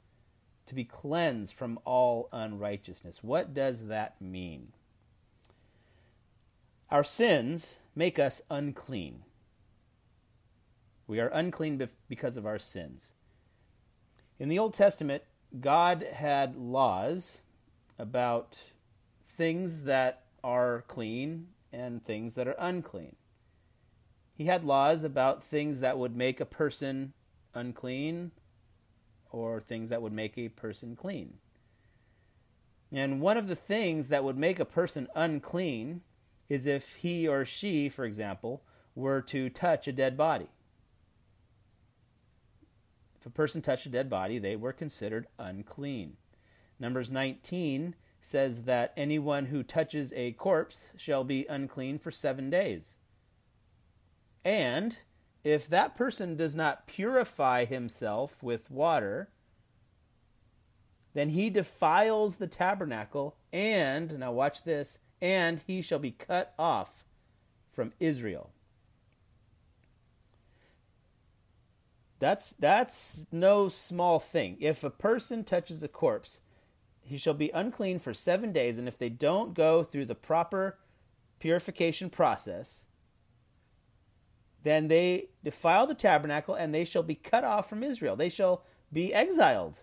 To 0.66 0.76
be 0.76 0.84
cleansed 0.84 1.56
from 1.56 1.80
all 1.84 2.28
unrighteousness. 2.32 3.18
What 3.20 3.52
does 3.52 3.88
that 3.88 4.22
mean? 4.22 4.68
Our 6.88 7.02
sins 7.02 7.78
make 7.96 8.20
us 8.20 8.40
unclean. 8.48 9.24
We 11.08 11.18
are 11.18 11.28
unclean 11.30 11.88
because 12.08 12.36
of 12.36 12.46
our 12.46 12.60
sins. 12.60 13.10
In 14.38 14.48
the 14.48 14.58
Old 14.60 14.72
Testament, 14.72 15.24
God 15.60 16.06
had 16.12 16.54
laws 16.54 17.38
about 17.98 18.62
things 19.36 19.82
that 19.84 20.24
are 20.44 20.84
clean 20.88 21.48
and 21.72 22.02
things 22.02 22.34
that 22.34 22.48
are 22.48 22.56
unclean. 22.58 23.16
He 24.34 24.44
had 24.44 24.64
laws 24.64 25.04
about 25.04 25.42
things 25.42 25.80
that 25.80 25.98
would 25.98 26.16
make 26.16 26.40
a 26.40 26.46
person 26.46 27.12
unclean 27.54 28.32
or 29.30 29.60
things 29.60 29.88
that 29.88 30.02
would 30.02 30.12
make 30.12 30.36
a 30.36 30.48
person 30.48 30.96
clean. 30.96 31.34
And 32.90 33.20
one 33.20 33.38
of 33.38 33.48
the 33.48 33.56
things 33.56 34.08
that 34.08 34.24
would 34.24 34.36
make 34.36 34.58
a 34.58 34.64
person 34.64 35.08
unclean 35.14 36.02
is 36.48 36.66
if 36.66 36.96
he 36.96 37.26
or 37.26 37.44
she, 37.44 37.88
for 37.88 38.04
example, 38.04 38.62
were 38.94 39.22
to 39.22 39.48
touch 39.48 39.88
a 39.88 39.92
dead 39.92 40.16
body. 40.16 40.48
If 43.18 43.24
a 43.26 43.30
person 43.30 43.62
touched 43.62 43.86
a 43.86 43.90
dead 43.90 44.10
body, 44.10 44.38
they 44.38 44.56
were 44.56 44.72
considered 44.72 45.26
unclean. 45.38 46.16
Numbers 46.78 47.10
19 47.10 47.94
says 48.22 48.62
that 48.62 48.92
anyone 48.96 49.46
who 49.46 49.64
touches 49.64 50.12
a 50.14 50.32
corpse 50.32 50.86
shall 50.96 51.24
be 51.24 51.44
unclean 51.50 51.98
for 51.98 52.12
seven 52.12 52.48
days. 52.48 52.94
And 54.44 54.96
if 55.44 55.68
that 55.68 55.96
person 55.96 56.36
does 56.36 56.54
not 56.54 56.86
purify 56.86 57.64
himself 57.64 58.40
with 58.42 58.70
water, 58.70 59.28
then 61.14 61.30
he 61.30 61.50
defiles 61.50 62.36
the 62.36 62.46
tabernacle, 62.46 63.36
and, 63.52 64.18
now 64.20 64.32
watch 64.32 64.62
this, 64.62 64.98
and 65.20 65.60
he 65.66 65.82
shall 65.82 65.98
be 65.98 66.12
cut 66.12 66.54
off 66.58 67.04
from 67.72 67.92
Israel. 67.98 68.50
That's 72.20 72.54
that's 72.56 73.26
no 73.32 73.68
small 73.68 74.20
thing. 74.20 74.56
If 74.60 74.84
a 74.84 74.90
person 74.90 75.42
touches 75.42 75.82
a 75.82 75.88
corpse, 75.88 76.40
he 77.04 77.18
shall 77.18 77.34
be 77.34 77.50
unclean 77.50 77.98
for 77.98 78.14
7 78.14 78.52
days 78.52 78.78
and 78.78 78.88
if 78.88 78.98
they 78.98 79.08
don't 79.08 79.54
go 79.54 79.82
through 79.82 80.06
the 80.06 80.14
proper 80.14 80.78
purification 81.38 82.08
process, 82.08 82.84
then 84.62 84.88
they 84.88 85.30
defile 85.42 85.86
the 85.86 85.94
tabernacle 85.94 86.54
and 86.54 86.72
they 86.72 86.84
shall 86.84 87.02
be 87.02 87.16
cut 87.16 87.42
off 87.44 87.68
from 87.68 87.82
Israel. 87.82 88.14
They 88.14 88.28
shall 88.28 88.64
be 88.92 89.12
exiled. 89.12 89.78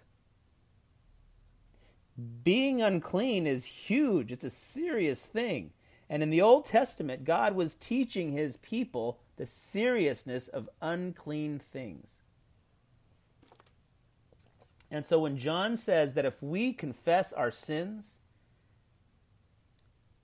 Being 2.44 2.82
unclean 2.82 3.46
is 3.46 3.66
huge. 3.66 4.32
It's 4.32 4.46
a 4.46 4.50
serious 4.50 5.24
thing. 5.24 5.72
And 6.10 6.24
in 6.24 6.30
the 6.30 6.42
Old 6.42 6.66
Testament, 6.66 7.24
God 7.24 7.56
was 7.56 7.76
teaching 7.76 8.32
his 8.32 8.58
people 8.58 9.20
the 9.36 9.46
seriousness 9.46 10.48
of 10.48 10.70
unclean 10.82 11.60
things. 11.60 12.19
And 14.92 15.06
so 15.06 15.20
when 15.20 15.38
John 15.38 15.78
says 15.78 16.14
that 16.14 16.26
if 16.26 16.42
we 16.42 16.74
confess 16.74 17.32
our 17.32 17.52
sins, 17.52 18.16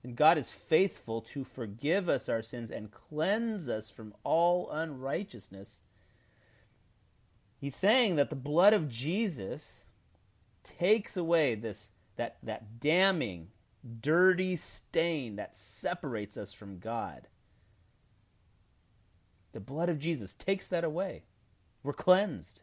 then 0.02 0.14
God 0.14 0.38
is 0.38 0.50
faithful 0.50 1.20
to 1.22 1.44
forgive 1.44 2.08
us 2.08 2.28
our 2.28 2.42
sins 2.42 2.70
and 2.70 2.90
cleanse 2.90 3.68
us 3.68 3.90
from 3.90 4.14
all 4.24 4.70
unrighteousness. 4.70 5.80
He's 7.58 7.76
saying 7.76 8.16
that 8.16 8.30
the 8.30 8.36
blood 8.36 8.72
of 8.72 8.88
Jesus 8.88 9.84
takes 10.62 11.16
away 11.16 11.54
this 11.54 11.90
that 12.16 12.38
that 12.42 12.80
damning, 12.80 13.48
dirty 14.00 14.56
stain 14.56 15.36
that 15.36 15.56
separates 15.56 16.36
us 16.36 16.52
from 16.52 16.78
God. 16.78 17.28
The 19.52 19.60
blood 19.60 19.88
of 19.88 19.98
Jesus 19.98 20.34
takes 20.34 20.66
that 20.66 20.84
away. 20.84 21.24
We're 21.82 21.92
cleansed. 21.92 22.62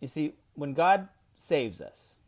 You 0.00 0.08
see, 0.08 0.34
when 0.54 0.74
God 0.74 1.08
saves 1.36 1.80
us, 1.80 2.18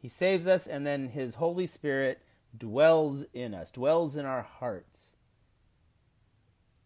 He 0.00 0.08
saves 0.08 0.46
us, 0.46 0.66
and 0.66 0.86
then 0.86 1.08
His 1.08 1.36
Holy 1.36 1.66
Spirit 1.66 2.20
dwells 2.56 3.24
in 3.34 3.54
us, 3.54 3.70
dwells 3.70 4.16
in 4.16 4.24
our 4.24 4.42
hearts. 4.42 5.10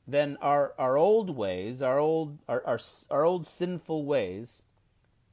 Then 0.06 0.37
our, 0.40 0.75
our 0.78 0.96
old 0.96 1.30
ways, 1.37 1.82
our 1.82 1.99
old, 1.99 2.38
our, 2.49 2.66
our, 2.66 2.80
our 3.10 3.25
old 3.25 3.46
sinful 3.46 4.04
ways, 4.04 4.62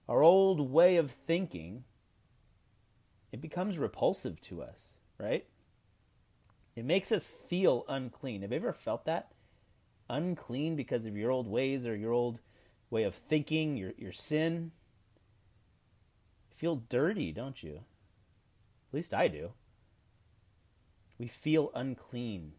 our 0.08 0.22
old 0.22 0.72
way 0.72 0.98
of 0.98 1.10
thinking, 1.10 1.84
it 3.32 3.42
becomes 3.42 3.80
repulsive 3.80 4.40
to 4.42 4.62
us, 4.62 4.84
right? 5.18 5.46
It 6.76 6.86
makes 6.86 7.12
us 7.12 7.28
feel 7.28 7.86
unclean. 7.90 8.44
Have 8.44 8.52
you 8.52 8.58
ever 8.58 8.74
felt 8.74 9.06
that? 9.06 9.32
Unclean 10.10 10.76
because 10.76 11.08
of 11.08 11.18
your 11.18 11.32
old 11.32 11.48
ways 11.48 11.88
or 11.88 11.96
your 11.96 12.14
old 12.14 12.40
way 12.90 13.04
of 13.04 13.16
thinking, 13.16 13.78
your, 13.78 13.94
your 13.98 14.12
sin. 14.12 14.72
Feel 16.56 16.78
dirty, 16.90 17.32
don't 17.32 17.62
you? 17.62 17.84
At 18.90 18.94
least 18.94 19.14
I 19.14 19.28
do. 19.28 19.52
We 21.18 21.28
feel 21.28 21.72
unclean. 21.76 22.54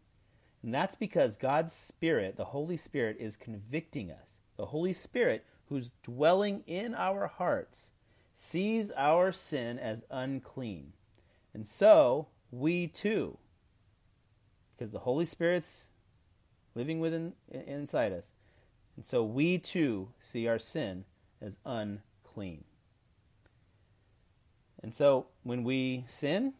And 0.61 0.73
that's 0.73 0.95
because 0.95 1.37
God's 1.37 1.73
Spirit, 1.73 2.35
the 2.35 2.45
Holy 2.45 2.77
Spirit, 2.77 3.17
is 3.19 3.37
convicting 3.37 4.11
us. 4.11 4.37
The 4.57 4.67
Holy 4.67 4.93
Spirit, 4.93 5.45
who's 5.67 5.91
dwelling 6.03 6.63
in 6.67 6.93
our 6.93 7.27
hearts, 7.27 7.89
sees 8.33 8.91
our 8.95 9.31
sin 9.31 9.79
as 9.79 10.05
unclean. 10.09 10.93
And 11.53 11.65
so, 11.65 12.27
we 12.51 12.87
too, 12.87 13.37
because 14.77 14.91
the 14.91 14.99
Holy 14.99 15.25
Spirit's 15.25 15.85
living 16.75 16.99
within 16.99 17.33
inside 17.51 18.11
us, 18.11 18.31
and 18.99 19.05
so 19.05 19.23
we 19.23 19.57
too 19.57 20.09
see 20.19 20.45
our 20.45 20.59
sin 20.59 21.05
as 21.41 21.57
unclean. 21.65 22.65
And 24.83 24.93
so 24.93 25.27
when 25.43 25.63
we 25.63 26.03
sin, 26.09 26.55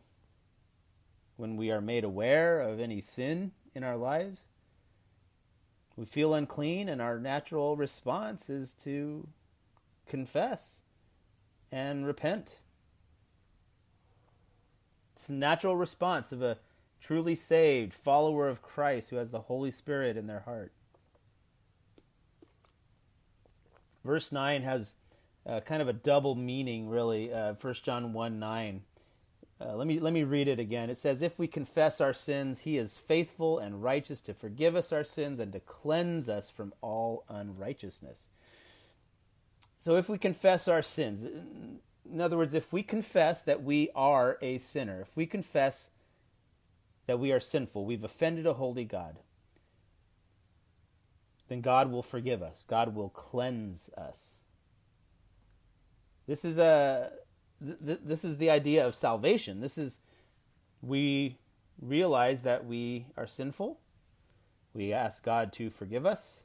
when 1.35 1.57
we 1.57 1.69
are 1.69 1.81
made 1.81 2.05
aware 2.05 2.61
of 2.61 2.79
any 2.79 3.01
sin 3.01 3.51
in 3.75 3.83
our 3.83 3.97
lives, 3.97 4.45
we 5.97 6.05
feel 6.05 6.33
unclean, 6.33 6.87
and 6.87 7.01
our 7.01 7.19
natural 7.19 7.75
response 7.75 8.49
is 8.49 8.73
to 8.75 9.27
confess 10.07 10.79
and 11.73 12.07
repent. 12.07 12.59
It's 15.11 15.27
the 15.27 15.33
natural 15.33 15.75
response 15.75 16.31
of 16.31 16.41
a 16.41 16.59
truly 17.01 17.35
saved 17.35 17.93
follower 17.93 18.47
of 18.47 18.61
Christ 18.61 19.09
who 19.09 19.17
has 19.17 19.31
the 19.31 19.41
Holy 19.41 19.71
Spirit 19.71 20.15
in 20.15 20.27
their 20.27 20.43
heart. 20.45 20.71
Verse 24.03 24.31
9 24.31 24.63
has 24.63 24.93
uh, 25.45 25.59
kind 25.61 25.81
of 25.81 25.87
a 25.87 25.93
double 25.93 26.35
meaning, 26.35 26.89
really. 26.89 27.33
Uh, 27.33 27.53
1 27.53 27.73
John 27.75 28.13
1 28.13 28.39
9. 28.39 28.81
Uh, 29.61 29.75
let 29.75 29.87
me 29.87 29.99
let 29.99 30.13
me 30.13 30.23
read 30.23 30.47
it 30.47 30.59
again. 30.59 30.89
It 30.89 30.97
says, 30.97 31.21
"If 31.21 31.37
we 31.37 31.47
confess 31.47 31.99
our 31.99 32.13
sins, 32.13 32.61
He 32.61 32.77
is 32.77 32.97
faithful 32.97 33.59
and 33.59 33.83
righteous 33.83 34.21
to 34.21 34.33
forgive 34.33 34.73
us 34.75 34.93
our 34.93 35.03
sins 35.03 35.37
and 35.37 35.51
to 35.51 35.59
cleanse 35.59 36.29
us 36.29 36.49
from 36.49 36.73
all 36.81 37.25
unrighteousness." 37.27 38.29
So, 39.77 39.95
if 39.95 40.07
we 40.07 40.17
confess 40.17 40.69
our 40.69 40.81
sins, 40.81 41.23
in 41.23 42.21
other 42.21 42.37
words, 42.37 42.53
if 42.53 42.71
we 42.71 42.83
confess 42.83 43.41
that 43.43 43.61
we 43.61 43.89
are 43.95 44.37
a 44.41 44.59
sinner, 44.59 45.01
if 45.01 45.17
we 45.17 45.25
confess 45.25 45.89
that 47.07 47.19
we 47.19 47.31
are 47.31 47.39
sinful, 47.39 47.85
we've 47.85 48.03
offended 48.03 48.45
a 48.45 48.53
holy 48.53 48.85
God, 48.85 49.19
then 51.49 51.61
God 51.61 51.91
will 51.91 52.03
forgive 52.03 52.41
us. 52.41 52.63
God 52.67 52.95
will 52.95 53.09
cleanse 53.09 53.89
us. 53.97 54.35
This 56.27 56.45
is 56.45 56.59
a 56.59 57.11
th- 57.85 57.99
this 58.05 58.23
is 58.23 58.37
the 58.37 58.51
idea 58.51 58.85
of 58.85 58.95
salvation. 58.95 59.59
This 59.59 59.77
is 59.77 59.97
we 60.81 61.39
realize 61.81 62.43
that 62.43 62.65
we 62.65 63.07
are 63.17 63.27
sinful. 63.27 63.79
We 64.73 64.93
ask 64.93 65.23
God 65.23 65.51
to 65.53 65.71
forgive 65.71 66.05
us, 66.05 66.41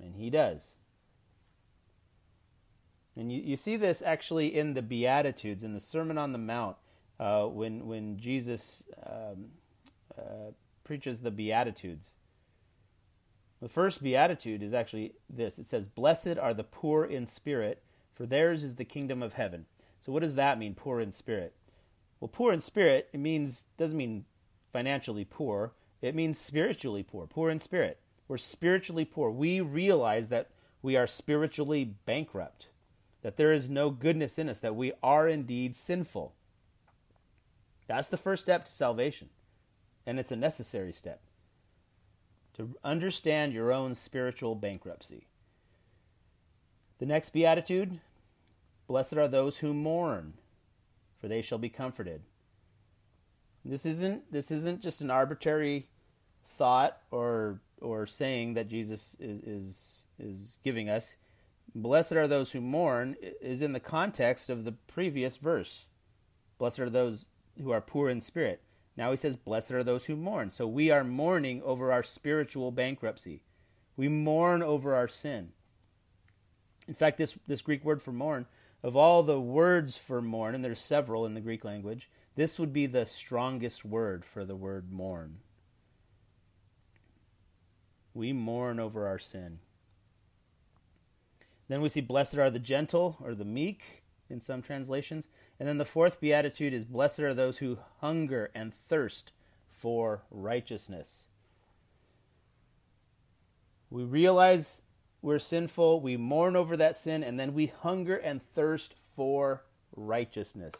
and 0.00 0.16
He 0.16 0.30
does. 0.30 0.76
And 3.14 3.30
you, 3.30 3.42
you 3.42 3.56
see 3.56 3.76
this 3.76 4.00
actually 4.00 4.56
in 4.56 4.72
the 4.72 4.80
Beatitudes, 4.80 5.62
in 5.62 5.74
the 5.74 5.80
Sermon 5.80 6.16
on 6.16 6.32
the 6.32 6.38
Mount, 6.38 6.76
uh, 7.20 7.44
when, 7.44 7.86
when 7.86 8.16
Jesus 8.16 8.82
um, 9.06 9.50
uh, 10.16 10.52
preaches 10.82 11.20
the 11.20 11.30
Beatitudes. 11.30 12.12
The 13.62 13.68
first 13.68 14.02
Beatitude 14.02 14.60
is 14.60 14.74
actually 14.74 15.12
this 15.30 15.56
it 15.56 15.66
says, 15.66 15.86
Blessed 15.86 16.36
are 16.36 16.52
the 16.52 16.64
poor 16.64 17.04
in 17.04 17.26
spirit, 17.26 17.80
for 18.12 18.26
theirs 18.26 18.64
is 18.64 18.74
the 18.74 18.84
kingdom 18.84 19.22
of 19.22 19.34
heaven. 19.34 19.66
So 20.00 20.10
what 20.10 20.22
does 20.22 20.34
that 20.34 20.58
mean, 20.58 20.74
poor 20.74 21.00
in 21.00 21.12
spirit? 21.12 21.54
Well, 22.18 22.28
poor 22.28 22.52
in 22.52 22.60
spirit, 22.60 23.08
it 23.12 23.20
means 23.20 23.66
doesn't 23.78 23.96
mean 23.96 24.24
financially 24.72 25.24
poor. 25.24 25.74
It 26.00 26.16
means 26.16 26.40
spiritually 26.40 27.04
poor, 27.04 27.28
poor 27.28 27.50
in 27.50 27.60
spirit. 27.60 28.00
We're 28.26 28.36
spiritually 28.36 29.04
poor. 29.04 29.30
We 29.30 29.60
realize 29.60 30.28
that 30.30 30.50
we 30.82 30.96
are 30.96 31.06
spiritually 31.06 31.94
bankrupt, 32.04 32.66
that 33.22 33.36
there 33.36 33.52
is 33.52 33.70
no 33.70 33.90
goodness 33.90 34.40
in 34.40 34.48
us, 34.48 34.58
that 34.58 34.74
we 34.74 34.92
are 35.04 35.28
indeed 35.28 35.76
sinful. 35.76 36.34
That's 37.86 38.08
the 38.08 38.16
first 38.16 38.42
step 38.42 38.64
to 38.64 38.72
salvation, 38.72 39.28
and 40.04 40.18
it's 40.18 40.32
a 40.32 40.36
necessary 40.36 40.92
step 40.92 41.20
to 42.56 42.76
understand 42.84 43.52
your 43.52 43.72
own 43.72 43.94
spiritual 43.94 44.54
bankruptcy. 44.54 45.26
The 46.98 47.06
next 47.06 47.30
beatitude 47.30 48.00
Blessed 48.92 49.14
are 49.14 49.28
those 49.28 49.58
who 49.58 49.72
mourn, 49.72 50.34
for 51.18 51.28
they 51.28 51.40
shall 51.40 51.56
be 51.56 51.70
comforted. 51.70 52.22
This 53.64 53.86
isn't 53.86 54.30
this 54.30 54.50
isn't 54.50 54.82
just 54.82 55.00
an 55.00 55.10
arbitrary 55.10 55.88
thought 56.46 56.98
or 57.10 57.60
or 57.80 58.06
saying 58.06 58.52
that 58.52 58.68
Jesus 58.68 59.16
is 59.18 59.42
is, 59.44 60.06
is 60.18 60.58
giving 60.62 60.90
us. 60.90 61.14
Blessed 61.74 62.12
are 62.12 62.28
those 62.28 62.52
who 62.52 62.60
mourn 62.60 63.16
is 63.40 63.62
in 63.62 63.72
the 63.72 63.80
context 63.80 64.50
of 64.50 64.64
the 64.64 64.72
previous 64.72 65.38
verse. 65.38 65.86
Blessed 66.58 66.80
are 66.80 66.90
those 66.90 67.26
who 67.62 67.70
are 67.70 67.80
poor 67.80 68.10
in 68.10 68.20
spirit. 68.20 68.60
Now 68.96 69.10
he 69.10 69.16
says, 69.16 69.36
Blessed 69.36 69.72
are 69.72 69.84
those 69.84 70.06
who 70.06 70.16
mourn. 70.16 70.50
So 70.50 70.66
we 70.66 70.90
are 70.90 71.04
mourning 71.04 71.62
over 71.62 71.92
our 71.92 72.02
spiritual 72.02 72.70
bankruptcy. 72.70 73.42
We 73.96 74.08
mourn 74.08 74.62
over 74.62 74.94
our 74.94 75.08
sin. 75.08 75.50
In 76.88 76.94
fact, 76.94 77.18
this, 77.18 77.38
this 77.46 77.62
Greek 77.62 77.84
word 77.84 78.02
for 78.02 78.12
mourn, 78.12 78.46
of 78.82 78.96
all 78.96 79.22
the 79.22 79.40
words 79.40 79.96
for 79.96 80.20
mourn, 80.20 80.54
and 80.54 80.64
there's 80.64 80.80
several 80.80 81.24
in 81.24 81.34
the 81.34 81.40
Greek 81.40 81.64
language, 81.64 82.10
this 82.34 82.58
would 82.58 82.72
be 82.72 82.86
the 82.86 83.06
strongest 83.06 83.84
word 83.84 84.24
for 84.24 84.44
the 84.44 84.56
word 84.56 84.90
mourn. 84.90 85.38
We 88.14 88.32
mourn 88.32 88.80
over 88.80 89.06
our 89.06 89.18
sin. 89.18 89.60
Then 91.68 91.80
we 91.80 91.88
see, 91.88 92.00
Blessed 92.00 92.36
are 92.36 92.50
the 92.50 92.58
gentle 92.58 93.16
or 93.22 93.34
the 93.34 93.44
meek 93.44 94.02
in 94.28 94.40
some 94.40 94.62
translations. 94.62 95.28
And 95.62 95.68
then 95.68 95.78
the 95.78 95.84
fourth 95.84 96.20
beatitude 96.20 96.74
is, 96.74 96.84
Blessed 96.84 97.20
are 97.20 97.34
those 97.34 97.58
who 97.58 97.78
hunger 98.00 98.50
and 98.52 98.74
thirst 98.74 99.30
for 99.70 100.24
righteousness. 100.28 101.28
We 103.88 104.02
realize 104.02 104.82
we're 105.20 105.38
sinful, 105.38 106.00
we 106.00 106.16
mourn 106.16 106.56
over 106.56 106.76
that 106.78 106.96
sin, 106.96 107.22
and 107.22 107.38
then 107.38 107.54
we 107.54 107.66
hunger 107.66 108.16
and 108.16 108.42
thirst 108.42 108.94
for 109.14 109.62
righteousness. 109.94 110.74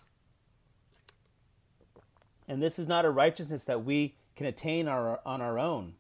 And 2.49 2.61
this 2.61 2.77
is 2.77 2.89
not 2.89 3.05
a 3.05 3.11
righteousness 3.11 3.65
that 3.67 3.85
we 3.85 4.17
can 4.35 4.47
attain 4.47 4.89
our, 4.89 5.21
on 5.25 5.41
our 5.41 5.61
own. 5.61 5.95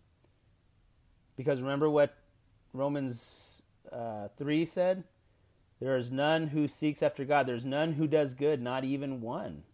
Because 1.37 1.62
remember 1.62 1.88
what 1.88 2.16
Romans 2.73 3.62
uh, 3.92 4.27
3 4.37 4.66
said? 4.66 5.05
There 5.83 5.97
is 5.97 6.12
none 6.12 6.49
who 6.49 6.68
seeks 6.68 7.03
after 7.03 7.25
God. 7.25 7.49
There's 7.49 7.66
none 7.66 7.95
who 7.95 8.07
does 8.07 8.35
good, 8.35 8.62
not 8.62 8.85
even 8.85 9.21
one. 9.21 9.64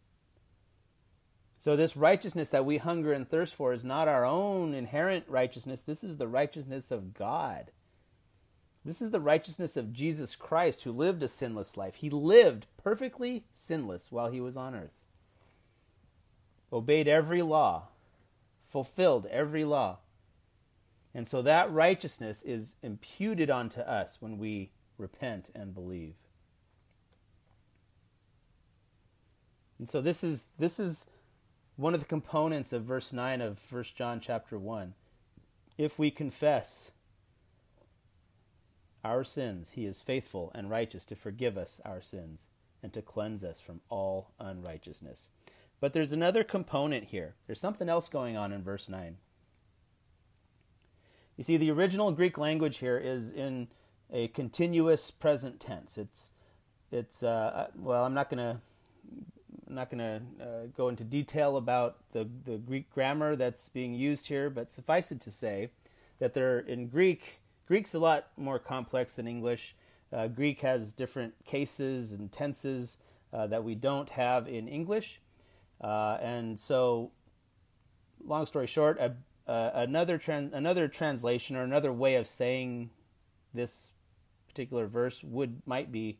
So, 1.58 1.76
this 1.76 1.98
righteousness 1.98 2.48
that 2.48 2.64
we 2.64 2.78
hunger 2.78 3.12
and 3.12 3.28
thirst 3.28 3.54
for 3.54 3.74
is 3.74 3.84
not 3.84 4.08
our 4.08 4.24
own 4.24 4.72
inherent 4.72 5.26
righteousness. 5.28 5.82
This 5.82 6.02
is 6.02 6.16
the 6.16 6.26
righteousness 6.26 6.90
of 6.90 7.12
God. 7.12 7.72
This 8.86 9.02
is 9.02 9.10
the 9.10 9.20
righteousness 9.20 9.76
of 9.76 9.92
Jesus 9.92 10.34
Christ 10.34 10.84
who 10.84 10.92
lived 10.92 11.22
a 11.22 11.28
sinless 11.28 11.76
life. 11.76 11.96
He 11.96 12.08
lived 12.08 12.68
perfectly 12.78 13.44
sinless 13.52 14.10
while 14.10 14.30
he 14.30 14.40
was 14.40 14.56
on 14.56 14.74
earth, 14.74 14.94
obeyed 16.72 17.06
every 17.06 17.42
law, 17.42 17.88
fulfilled 18.64 19.26
every 19.26 19.64
law. 19.64 19.98
And 21.12 21.26
so 21.26 21.42
that 21.42 21.70
righteousness 21.70 22.42
is 22.42 22.76
imputed 22.82 23.50
onto 23.50 23.80
us 23.80 24.16
when 24.22 24.38
we 24.38 24.70
repent 24.98 25.50
and 25.54 25.74
believe. 25.74 26.14
And 29.78 29.88
so 29.88 30.00
this 30.00 30.24
is 30.24 30.48
this 30.58 30.80
is 30.80 31.06
one 31.76 31.94
of 31.94 32.00
the 32.00 32.06
components 32.06 32.72
of 32.72 32.82
verse 32.82 33.12
9 33.12 33.40
of 33.40 33.60
1 33.70 33.84
John 33.94 34.20
chapter 34.20 34.58
1. 34.58 34.94
If 35.78 35.98
we 35.98 36.10
confess 36.10 36.90
our 39.04 39.22
sins, 39.22 39.70
he 39.74 39.86
is 39.86 40.02
faithful 40.02 40.50
and 40.54 40.68
righteous 40.68 41.04
to 41.06 41.14
forgive 41.14 41.56
us 41.56 41.80
our 41.84 42.02
sins 42.02 42.46
and 42.82 42.92
to 42.92 43.02
cleanse 43.02 43.44
us 43.44 43.60
from 43.60 43.80
all 43.88 44.32
unrighteousness. 44.40 45.30
But 45.80 45.92
there's 45.92 46.12
another 46.12 46.42
component 46.42 47.04
here. 47.04 47.36
There's 47.46 47.60
something 47.60 47.88
else 47.88 48.08
going 48.08 48.36
on 48.36 48.52
in 48.52 48.64
verse 48.64 48.88
9. 48.88 49.16
You 51.36 51.44
see, 51.44 51.56
the 51.56 51.70
original 51.70 52.10
Greek 52.10 52.36
language 52.36 52.78
here 52.78 52.98
is 52.98 53.30
in 53.30 53.68
a 54.12 54.28
continuous 54.28 55.10
present 55.10 55.60
tense. 55.60 55.98
It's, 55.98 56.30
it's 56.90 57.22
uh, 57.22 57.68
well, 57.76 58.04
I'm 58.04 58.14
not 58.14 58.30
to 58.38 58.60
I'm 59.68 59.74
not 59.74 59.90
to 59.98 60.22
uh, 60.40 60.46
go 60.74 60.88
into 60.88 61.04
detail 61.04 61.58
about 61.58 61.98
the, 62.12 62.26
the 62.46 62.56
Greek 62.56 62.90
grammar 62.90 63.36
that's 63.36 63.68
being 63.68 63.94
used 63.94 64.28
here, 64.28 64.48
but 64.48 64.70
suffice 64.70 65.12
it 65.12 65.20
to 65.20 65.30
say 65.30 65.70
that 66.20 66.32
there 66.32 66.58
in 66.58 66.88
Greek 66.88 67.40
Greek's 67.68 67.92
a 67.92 67.98
lot 67.98 68.28
more 68.38 68.58
complex 68.58 69.12
than 69.12 69.28
English. 69.28 69.76
Uh, 70.10 70.26
Greek 70.26 70.60
has 70.60 70.94
different 70.94 71.34
cases 71.44 72.12
and 72.12 72.32
tenses 72.32 72.96
uh, 73.30 73.46
that 73.46 73.62
we 73.62 73.74
don't 73.74 74.08
have 74.08 74.48
in 74.48 74.66
English. 74.68 75.20
Uh, 75.78 76.16
and 76.22 76.58
so, 76.58 77.10
long 78.24 78.46
story 78.46 78.66
short, 78.66 78.98
a, 78.98 79.12
another, 79.74 80.18
tran- 80.18 80.54
another 80.54 80.88
translation 80.88 81.56
or 81.56 81.62
another 81.62 81.92
way 81.92 82.14
of 82.14 82.26
saying 82.26 82.88
this 83.52 83.92
particular 84.58 84.88
verse 84.88 85.22
would 85.22 85.62
might 85.66 85.92
be 85.92 86.18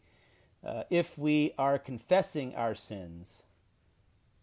uh, 0.65 0.85
if 0.91 1.19
we 1.19 1.53
are 1.59 1.77
confessing 1.77 2.55
our 2.55 2.73
sins, 2.73 3.43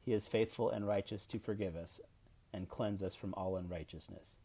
he 0.04 0.12
is 0.12 0.28
faithful 0.28 0.70
and 0.70 0.86
righteous 0.86 1.26
to 1.28 1.40
forgive 1.40 1.78
us 1.78 2.02
and 2.52 2.68
cleanse 2.68 3.02
us 3.02 3.16
from 3.16 3.34
all 3.36 3.56
unrighteousness. 3.56 4.36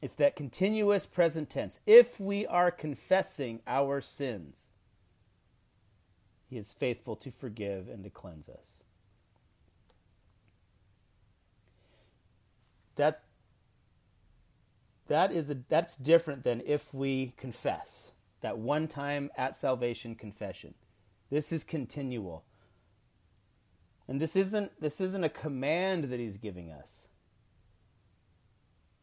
It's 0.00 0.14
that 0.14 0.34
continuous 0.34 1.04
present 1.04 1.50
tense. 1.50 1.80
If 1.86 2.18
we 2.18 2.46
are 2.46 2.70
confessing 2.70 3.60
our 3.66 4.00
sins, 4.00 4.56
He 6.48 6.56
is 6.56 6.72
faithful 6.72 7.16
to 7.16 7.30
forgive 7.30 7.88
and 7.88 8.02
to 8.04 8.10
cleanse 8.10 8.48
us. 8.48 8.82
That 12.96 13.24
that 15.08 15.32
is 15.32 15.50
a, 15.50 15.58
that's 15.68 15.96
different 15.96 16.44
than 16.44 16.62
if 16.64 16.94
we 16.94 17.34
confess. 17.36 18.12
That 18.40 18.58
one 18.58 18.86
time 18.86 19.30
at 19.36 19.56
salvation 19.56 20.14
confession. 20.14 20.74
This 21.30 21.50
is 21.50 21.64
continual. 21.64 22.44
And 24.06 24.20
this 24.20 24.36
isn't 24.36 24.80
this 24.80 25.00
isn't 25.00 25.24
a 25.24 25.28
command 25.28 26.04
that 26.04 26.20
he's 26.20 26.36
giving 26.36 26.70
us. 26.70 27.08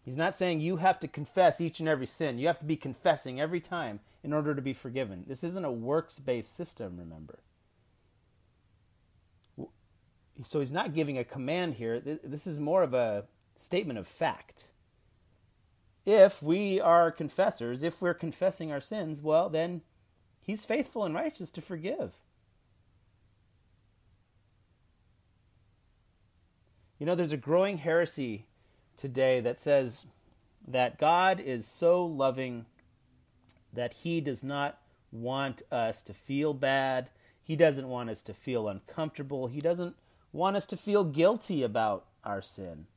He's 0.04 0.18
not 0.18 0.36
saying 0.36 0.62
you 0.62 0.78
have 0.78 1.00
to 1.00 1.08
confess 1.08 1.60
each 1.60 1.80
and 1.80 1.90
every 1.90 2.08
sin. 2.08 2.38
You 2.38 2.48
have 2.48 2.60
to 2.60 2.66
be 2.66 2.78
confessing 2.78 3.42
every 3.42 3.60
time 3.60 4.00
in 4.24 4.34
order 4.34 4.56
to 4.56 4.62
be 4.62 4.74
forgiven. 4.74 5.26
This 5.28 5.44
isn't 5.44 5.66
a 5.66 5.72
works 5.72 6.20
based 6.20 6.56
system, 6.56 6.98
remember. 6.98 7.40
so 10.44 10.60
he's 10.60 10.74
not 10.74 10.94
giving 10.94 11.18
a 11.18 11.24
command 11.24 11.76
here. 11.76 12.00
This 12.00 12.46
is 12.46 12.60
more 12.60 12.84
of 12.84 12.94
a 12.94 13.26
statement 13.56 13.98
of 13.98 14.08
fact. 14.08 14.68
If 16.06 16.44
we 16.44 16.80
are 16.80 17.12
confessors, 17.12 17.82
if 17.82 18.02
we're 18.02 18.14
confessing 18.14 18.72
our 18.72 18.82
sins, 18.82 19.22
well, 19.22 19.50
then 19.50 19.82
he's 20.42 20.66
faithful 20.66 21.04
and 21.04 21.16
righteous 21.16 21.50
to 21.52 21.62
forgive. 21.62 22.14
You 27.00 27.06
know, 27.06 27.16
there's 27.16 27.32
a 27.32 27.38
growing 27.38 27.78
heresy 27.78 28.46
today 28.96 29.40
that 29.42 29.60
says 29.60 30.06
that 30.68 31.00
God 31.00 31.40
is 31.40 31.68
so 31.68 32.06
loving 32.06 32.66
that 33.74 33.94
he 33.96 34.22
does 34.22 34.44
not 34.44 34.80
want 35.12 35.62
us 35.72 36.02
to 36.04 36.14
feel 36.14 36.54
bad. 36.54 37.10
He 37.44 37.56
doesn't 37.56 37.90
want 37.90 38.10
us 38.10 38.22
to 38.24 38.34
feel 38.34 38.68
uncomfortable. 38.68 39.48
He 39.48 39.60
doesn't 39.60 39.96
want 40.32 40.56
us 40.56 40.66
to 40.68 40.78
feel 40.78 41.04
guilty 41.04 41.64
about 41.64 42.06
our 42.24 42.42
sin. 42.42 42.88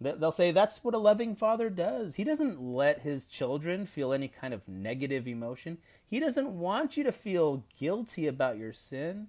They'll 0.00 0.32
say 0.32 0.50
that's 0.50 0.82
what 0.82 0.94
a 0.94 0.98
loving 0.98 1.36
father 1.36 1.68
does. 1.68 2.14
He 2.14 2.24
doesn't 2.24 2.60
let 2.60 3.00
his 3.00 3.26
children 3.26 3.84
feel 3.84 4.14
any 4.14 4.28
kind 4.28 4.54
of 4.54 4.66
negative 4.66 5.28
emotion. 5.28 5.76
He 6.06 6.18
doesn't 6.18 6.58
want 6.58 6.96
you 6.96 7.04
to 7.04 7.12
feel 7.12 7.64
guilty 7.78 8.26
about 8.26 8.56
your 8.56 8.72
sin. 8.72 9.28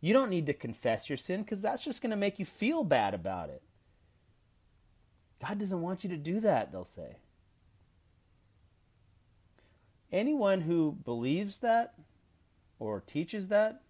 You 0.00 0.14
don't 0.14 0.30
need 0.30 0.46
to 0.46 0.54
confess 0.54 1.10
your 1.10 1.18
sin 1.18 1.42
because 1.42 1.60
that's 1.60 1.84
just 1.84 2.00
going 2.00 2.10
to 2.10 2.16
make 2.16 2.38
you 2.38 2.46
feel 2.46 2.84
bad 2.84 3.12
about 3.12 3.50
it. 3.50 3.62
God 5.46 5.58
doesn't 5.58 5.82
want 5.82 6.04
you 6.04 6.10
to 6.10 6.16
do 6.16 6.40
that, 6.40 6.72
they'll 6.72 6.86
say. 6.86 7.16
Anyone 10.10 10.62
who 10.62 10.96
believes 11.04 11.58
that 11.58 11.94
or 12.78 13.02
teaches 13.06 13.48
that, 13.48 13.82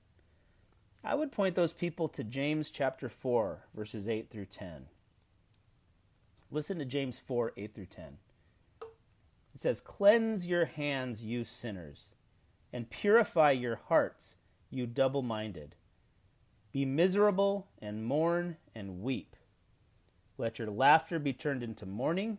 I 1.05 1.15
would 1.15 1.31
point 1.31 1.55
those 1.55 1.73
people 1.73 2.09
to 2.09 2.25
James 2.25 2.73
chapter 2.73 3.09
4, 3.09 3.67
verses 3.73 4.09
8 4.09 4.31
through 4.31 4.47
10. 4.47 4.87
Listen 6.51 6.79
to 6.79 6.85
James 6.85 7.19
4, 7.19 7.53
8 7.57 7.75
through 7.75 7.87
10. 7.87 8.19
It 9.55 9.61
says, 9.61 9.81
Cleanse 9.81 10.47
your 10.47 10.67
hands, 10.67 11.25
you 11.25 11.45
sinners, 11.45 12.11
and 12.73 12.91
purify 12.91 13.51
your 13.53 13.81
hearts, 13.89 14.35
you 14.71 14.87
double 14.87 15.23
minded. 15.23 15.75
Be 16.73 16.85
miserable 16.85 17.69
and 17.81 18.05
mourn 18.05 18.59
and 18.75 19.01
weep. 19.01 19.35
Let 20.39 20.59
your 20.59 20.71
laughter 20.71 21.19
be 21.19 21.33
turned 21.33 21.63
into 21.63 21.87
mourning 21.87 22.39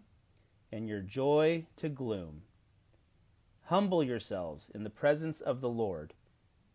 and 0.71 0.87
your 0.87 1.01
joy 1.01 1.65
to 1.77 1.89
gloom. 1.89 2.43
Humble 3.65 4.03
yourselves 4.03 4.69
in 4.73 4.83
the 4.83 4.89
presence 4.89 5.41
of 5.41 5.59
the 5.59 5.69
Lord, 5.69 6.13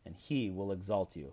and 0.04 0.16
he 0.16 0.50
will 0.50 0.72
exalt 0.72 1.16
you. 1.16 1.32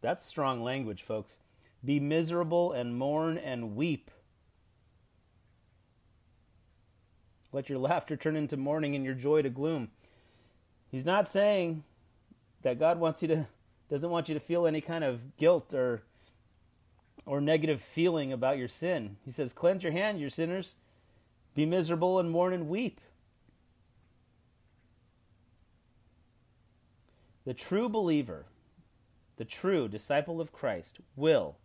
That's 0.00 0.24
strong 0.24 0.62
language, 0.62 1.02
folks. 1.02 1.38
Be 1.84 2.00
miserable 2.00 2.72
and 2.72 2.98
mourn 2.98 3.38
and 3.38 3.76
weep. 3.76 4.10
Let 7.52 7.68
your 7.68 7.78
laughter 7.78 8.16
turn 8.16 8.36
into 8.36 8.56
mourning 8.56 8.94
and 8.94 9.04
your 9.04 9.14
joy 9.14 9.42
to 9.42 9.50
gloom. 9.50 9.90
He's 10.90 11.04
not 11.04 11.28
saying 11.28 11.84
that 12.62 12.78
God 12.78 12.98
wants 12.98 13.22
you 13.22 13.28
to 13.28 13.46
doesn't 13.88 14.10
want 14.10 14.28
you 14.28 14.34
to 14.34 14.40
feel 14.40 14.66
any 14.66 14.80
kind 14.80 15.04
of 15.04 15.36
guilt 15.36 15.72
or 15.72 16.02
or 17.24 17.40
negative 17.40 17.80
feeling 17.80 18.32
about 18.32 18.58
your 18.58 18.68
sin. 18.68 19.16
He 19.24 19.30
says, 19.30 19.52
"Cleanse 19.52 19.82
your 19.82 19.92
hand, 19.92 20.20
you 20.20 20.28
sinners. 20.28 20.74
Be 21.54 21.66
miserable 21.66 22.18
and 22.18 22.30
mourn 22.30 22.52
and 22.52 22.68
weep." 22.68 23.00
The 27.44 27.54
true 27.54 27.88
believer, 27.88 28.46
the 29.36 29.44
true 29.44 29.88
disciple 29.88 30.40
of 30.40 30.52
Christ 30.52 30.98
will 31.14 31.56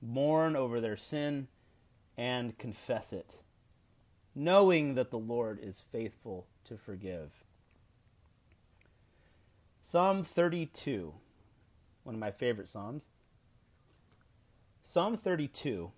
mourn 0.00 0.56
over 0.56 0.80
their 0.80 0.96
sin 0.96 1.48
and 2.16 2.58
confess 2.58 3.12
it, 3.12 3.36
knowing 4.34 4.94
that 4.94 5.10
the 5.10 5.18
Lord 5.18 5.58
is 5.62 5.84
faithful 5.92 6.46
to 6.64 6.76
forgive. 6.76 7.44
Psalm 9.82 10.22
32, 10.22 11.14
one 12.02 12.14
of 12.14 12.20
my 12.20 12.30
favorite 12.30 12.68
Psalms. 12.68 13.06
Psalm 14.82 15.16
32 15.16 15.92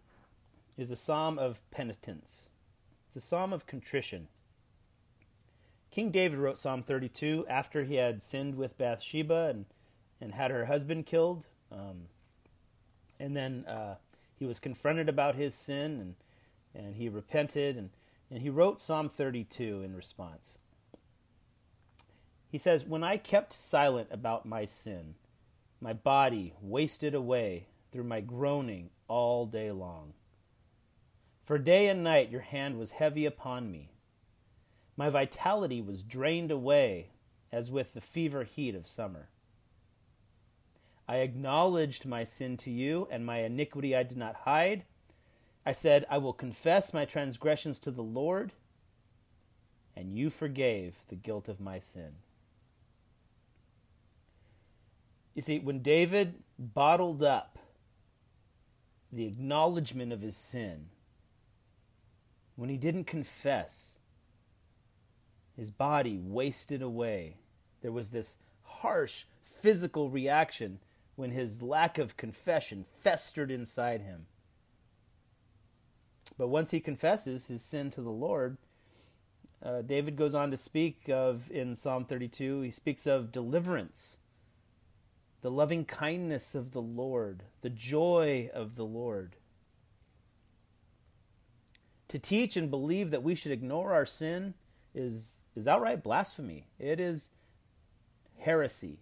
is 0.76 0.90
a 0.90 0.96
psalm 0.96 1.38
of 1.38 1.68
penitence, 1.70 2.50
it's 3.08 3.16
a 3.16 3.26
psalm 3.26 3.52
of 3.52 3.66
contrition. 3.66 4.28
King 5.90 6.10
David 6.10 6.38
wrote 6.38 6.56
Psalm 6.56 6.84
32 6.84 7.46
after 7.48 7.82
he 7.82 7.96
had 7.96 8.22
sinned 8.22 8.54
with 8.54 8.78
Bathsheba 8.78 9.48
and, 9.48 9.64
and 10.20 10.34
had 10.34 10.52
her 10.52 10.66
husband 10.66 11.04
killed. 11.04 11.48
Um, 11.72 12.02
and 13.20 13.36
then 13.36 13.64
uh, 13.68 13.96
he 14.34 14.46
was 14.46 14.58
confronted 14.58 15.08
about 15.08 15.36
his 15.36 15.54
sin 15.54 16.00
and, 16.00 16.14
and 16.74 16.96
he 16.96 17.08
repented 17.08 17.76
and, 17.76 17.90
and 18.30 18.42
he 18.42 18.50
wrote 18.50 18.80
Psalm 18.80 19.08
32 19.08 19.82
in 19.82 19.94
response. 19.94 20.58
He 22.48 22.58
says, 22.58 22.84
When 22.84 23.04
I 23.04 23.18
kept 23.18 23.52
silent 23.52 24.08
about 24.10 24.46
my 24.46 24.64
sin, 24.64 25.14
my 25.80 25.92
body 25.92 26.54
wasted 26.60 27.14
away 27.14 27.66
through 27.92 28.04
my 28.04 28.20
groaning 28.20 28.90
all 29.06 29.46
day 29.46 29.70
long. 29.70 30.14
For 31.44 31.58
day 31.58 31.88
and 31.88 32.02
night 32.02 32.30
your 32.30 32.40
hand 32.40 32.78
was 32.78 32.92
heavy 32.92 33.26
upon 33.26 33.70
me. 33.70 33.90
My 34.96 35.10
vitality 35.10 35.80
was 35.82 36.02
drained 36.02 36.50
away 36.50 37.10
as 37.52 37.70
with 37.70 37.94
the 37.94 38.00
fever 38.00 38.44
heat 38.44 38.74
of 38.74 38.86
summer. 38.86 39.28
I 41.10 41.16
acknowledged 41.16 42.06
my 42.06 42.22
sin 42.22 42.56
to 42.58 42.70
you, 42.70 43.08
and 43.10 43.26
my 43.26 43.38
iniquity 43.38 43.96
I 43.96 44.04
did 44.04 44.16
not 44.16 44.36
hide. 44.44 44.84
I 45.66 45.72
said, 45.72 46.06
I 46.08 46.18
will 46.18 46.32
confess 46.32 46.94
my 46.94 47.04
transgressions 47.04 47.80
to 47.80 47.90
the 47.90 48.00
Lord, 48.00 48.52
and 49.96 50.12
you 50.12 50.30
forgave 50.30 50.94
the 51.08 51.16
guilt 51.16 51.48
of 51.48 51.58
my 51.58 51.80
sin. 51.80 52.12
You 55.34 55.42
see, 55.42 55.58
when 55.58 55.82
David 55.82 56.44
bottled 56.56 57.24
up 57.24 57.58
the 59.10 59.26
acknowledgement 59.26 60.12
of 60.12 60.20
his 60.20 60.36
sin, 60.36 60.90
when 62.54 62.70
he 62.70 62.76
didn't 62.76 63.08
confess, 63.08 63.98
his 65.56 65.72
body 65.72 66.20
wasted 66.22 66.82
away. 66.82 67.38
There 67.82 67.90
was 67.90 68.10
this 68.10 68.36
harsh 68.62 69.24
physical 69.42 70.08
reaction 70.08 70.78
when 71.20 71.32
his 71.32 71.60
lack 71.60 71.98
of 71.98 72.16
confession 72.16 72.82
festered 72.82 73.50
inside 73.50 74.00
him. 74.00 74.24
But 76.38 76.48
once 76.48 76.70
he 76.70 76.80
confesses 76.80 77.48
his 77.48 77.60
sin 77.60 77.90
to 77.90 78.00
the 78.00 78.08
Lord, 78.08 78.56
uh, 79.62 79.82
David 79.82 80.16
goes 80.16 80.34
on 80.34 80.50
to 80.50 80.56
speak 80.56 81.10
of 81.10 81.50
in 81.50 81.76
Psalm 81.76 82.06
32, 82.06 82.62
he 82.62 82.70
speaks 82.70 83.06
of 83.06 83.30
deliverance 83.30 84.16
the 85.42 85.50
loving 85.50 85.84
kindness 85.84 86.54
of 86.54 86.72
the 86.72 86.82
Lord, 86.82 87.44
the 87.60 87.70
joy 87.70 88.50
of 88.54 88.76
the 88.76 88.84
Lord. 88.84 89.36
To 92.08 92.18
teach 92.18 92.56
and 92.56 92.70
believe 92.70 93.10
that 93.10 93.22
we 93.22 93.34
should 93.34 93.52
ignore 93.52 93.92
our 93.92 94.06
sin 94.06 94.54
is, 94.94 95.44
is 95.54 95.68
outright 95.68 96.02
blasphemy. 96.02 96.66
It 96.78 96.98
is 96.98 97.30
heresy. 98.38 99.00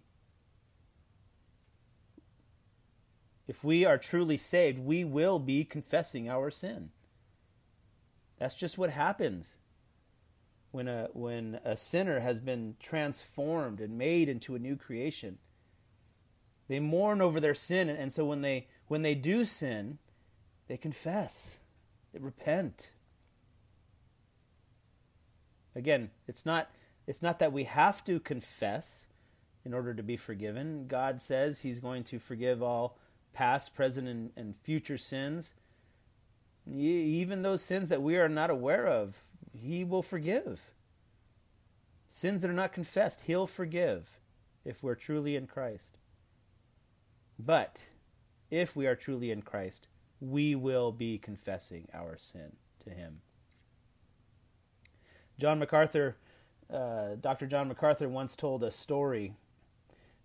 If 3.49 3.65
we 3.65 3.85
are 3.85 3.99
truly 3.99 4.37
saved, 4.37 4.79
we 4.79 5.03
will 5.03 5.41
be 5.41 5.65
confessing 5.65 6.29
our 6.29 6.51
sin. 6.51 6.91
That's 8.39 8.55
just 8.55 8.79
what 8.79 8.91
happens 8.91 9.57
when 10.71 10.87
a, 10.87 11.09
when 11.13 11.59
a 11.65 11.77
sinner 11.77 12.21
has 12.21 12.41
been 12.41 12.77
transformed 12.79 13.81
and 13.81 13.99
made 13.99 14.29
into 14.29 14.55
a 14.55 14.61
new 14.61 14.77
creation 14.77 15.39
they 16.69 16.81
mourn 16.81 17.21
over 17.23 17.41
their 17.41 17.55
sin, 17.55 17.89
and 17.89 18.13
so 18.13 18.27
when 18.27 18.43
they 18.43 18.69
when 18.87 19.03
they 19.03 19.15
do 19.15 19.45
sin, 19.45 19.99
they 20.69 20.77
confess, 20.77 21.59
they 22.13 22.19
repent. 22.19 22.93
Again, 25.75 26.11
it's 26.27 26.45
not 26.45 26.71
it's 27.07 27.23
not 27.23 27.39
that 27.39 27.53
we 27.53 27.65
have 27.65 28.05
to 28.05 28.21
confess 28.21 29.07
in 29.65 29.73
order 29.73 29.95
to 29.95 30.03
be 30.03 30.17
forgiven. 30.17 30.87
God 30.87 31.23
says 31.23 31.61
He's 31.61 31.81
going 31.81 32.05
to 32.05 32.19
forgive 32.19 32.63
all 32.63 32.99
past, 33.33 33.75
present, 33.75 34.09
and, 34.09 34.31
and 34.37 34.57
future 34.63 34.99
sins. 34.99 35.55
Even 36.67 37.43
those 37.43 37.63
sins 37.63 37.89
that 37.89 38.03
we 38.03 38.17
are 38.17 38.29
not 38.29 38.51
aware 38.51 38.87
of, 38.87 39.23
He 39.53 39.85
will 39.85 40.03
forgive. 40.03 40.73
Sins 42.11 42.43
that 42.43 42.51
are 42.51 42.55
not 42.55 42.73
confessed, 42.73 43.23
He'll 43.23 43.47
forgive 43.47 44.19
if 44.65 44.83
we're 44.83 44.95
truly 44.95 45.37
in 45.37 45.47
Christ. 45.47 45.99
But 47.39 47.87
if 48.51 48.75
we 48.75 48.87
are 48.87 48.97
truly 48.97 49.31
in 49.31 49.43
Christ, 49.43 49.87
we 50.21 50.55
will 50.55 50.93
be 50.93 51.19
confessing 51.19 51.89
our 51.95 52.17
sin 52.19 52.57
to 52.85 52.91
Him. 52.91 53.21
John 55.39 55.59
MacArthur, 55.59 56.17
uh, 56.73 57.15
Dr. 57.21 57.47
John 57.47 57.69
MacArthur 57.69 58.09
once 58.09 58.35
told 58.35 58.63
a 58.65 58.71
story 58.71 59.35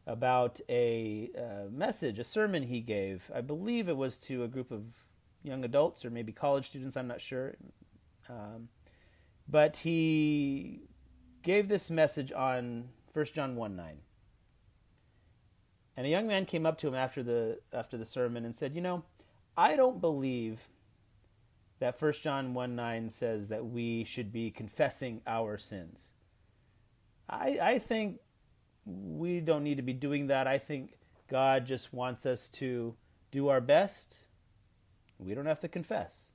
about 0.06 0.60
a 0.70 1.30
uh, 1.38 1.70
message, 1.72 2.20
a 2.20 2.24
sermon 2.24 2.64
he 2.64 2.82
gave. 2.82 3.32
I 3.34 3.42
believe 3.42 3.88
it 3.88 3.98
was 3.98 4.18
to 4.20 4.44
a 4.44 4.48
group 4.48 4.72
of 4.72 4.84
young 5.44 5.64
adults 5.64 6.04
or 6.04 6.10
maybe 6.10 6.32
college 6.32 6.68
students, 6.68 6.98
I'm 6.98 7.08
not 7.08 7.22
sure. 7.22 7.56
Um, 8.30 8.70
but 9.48 9.78
he 9.78 10.82
gave 11.42 11.68
this 11.68 11.90
message 11.90 12.32
on 12.32 12.90
1 13.14 13.26
John 13.34 13.56
1 13.56 13.76
9. 13.76 13.98
And 15.96 16.08
a 16.08 16.10
young 16.10 16.28
man 16.28 16.46
came 16.46 16.66
up 16.66 16.78
to 16.80 16.88
him 16.88 16.96
after 16.96 17.22
the 17.22 17.60
after 17.72 17.98
the 17.98 18.06
sermon 18.06 18.46
and 18.46 18.58
said, 18.58 18.74
"You 18.74 18.82
know, 18.82 19.04
I 19.56 19.76
don't 19.76 20.02
believe 20.02 20.70
that 21.80 22.02
1 22.02 22.14
John 22.14 22.54
1 22.54 22.76
9 22.76 23.10
says 23.10 23.50
that 23.50 23.66
we 23.66 24.04
should 24.06 24.32
be 24.32 24.50
confessing 24.50 25.22
our 25.28 25.58
sins. 25.58 26.12
I, 27.30 27.60
I 27.62 27.80
think 27.80 28.20
we 28.86 29.40
don't 29.40 29.64
need 29.64 29.78
to 29.78 29.84
be 29.84 29.94
doing 29.94 30.28
that. 30.28 30.48
I 30.48 30.58
think 30.58 30.94
God 31.30 31.66
just 31.66 31.94
wants 31.94 32.26
us 32.26 32.50
to 32.50 32.96
do 33.32 33.48
our 33.48 33.62
best. 33.62 34.18
We 35.18 35.34
don't 35.34 35.46
have 35.46 35.62
to 35.62 35.68
confess. 35.68 36.28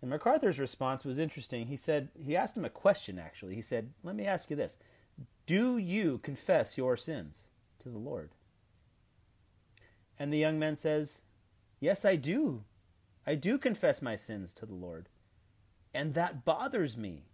And 0.00 0.10
MacArthur's 0.10 0.58
response 0.58 1.04
was 1.04 1.18
interesting. 1.18 1.66
He 1.66 1.76
said, 1.76 2.10
he 2.18 2.36
asked 2.36 2.56
him 2.56 2.64
a 2.64 2.70
question 2.70 3.18
actually. 3.18 3.54
He 3.54 3.62
said, 3.62 3.90
Let 4.02 4.14
me 4.14 4.26
ask 4.26 4.50
you 4.50 4.56
this 4.56 4.76
Do 5.46 5.78
you 5.78 6.18
confess 6.18 6.76
your 6.76 6.96
sins 6.96 7.44
to 7.82 7.88
the 7.88 7.98
Lord? 7.98 8.30
And 10.18 10.32
the 10.32 10.38
young 10.38 10.58
man 10.58 10.76
says, 10.76 11.22
Yes, 11.80 12.04
I 12.04 12.16
do. 12.16 12.64
I 13.26 13.34
do 13.34 13.58
confess 13.58 14.02
my 14.02 14.16
sins 14.16 14.52
to 14.54 14.66
the 14.66 14.74
Lord. 14.74 15.08
And 15.94 16.14
that 16.14 16.44
bothers 16.44 16.96
me. 16.96 17.24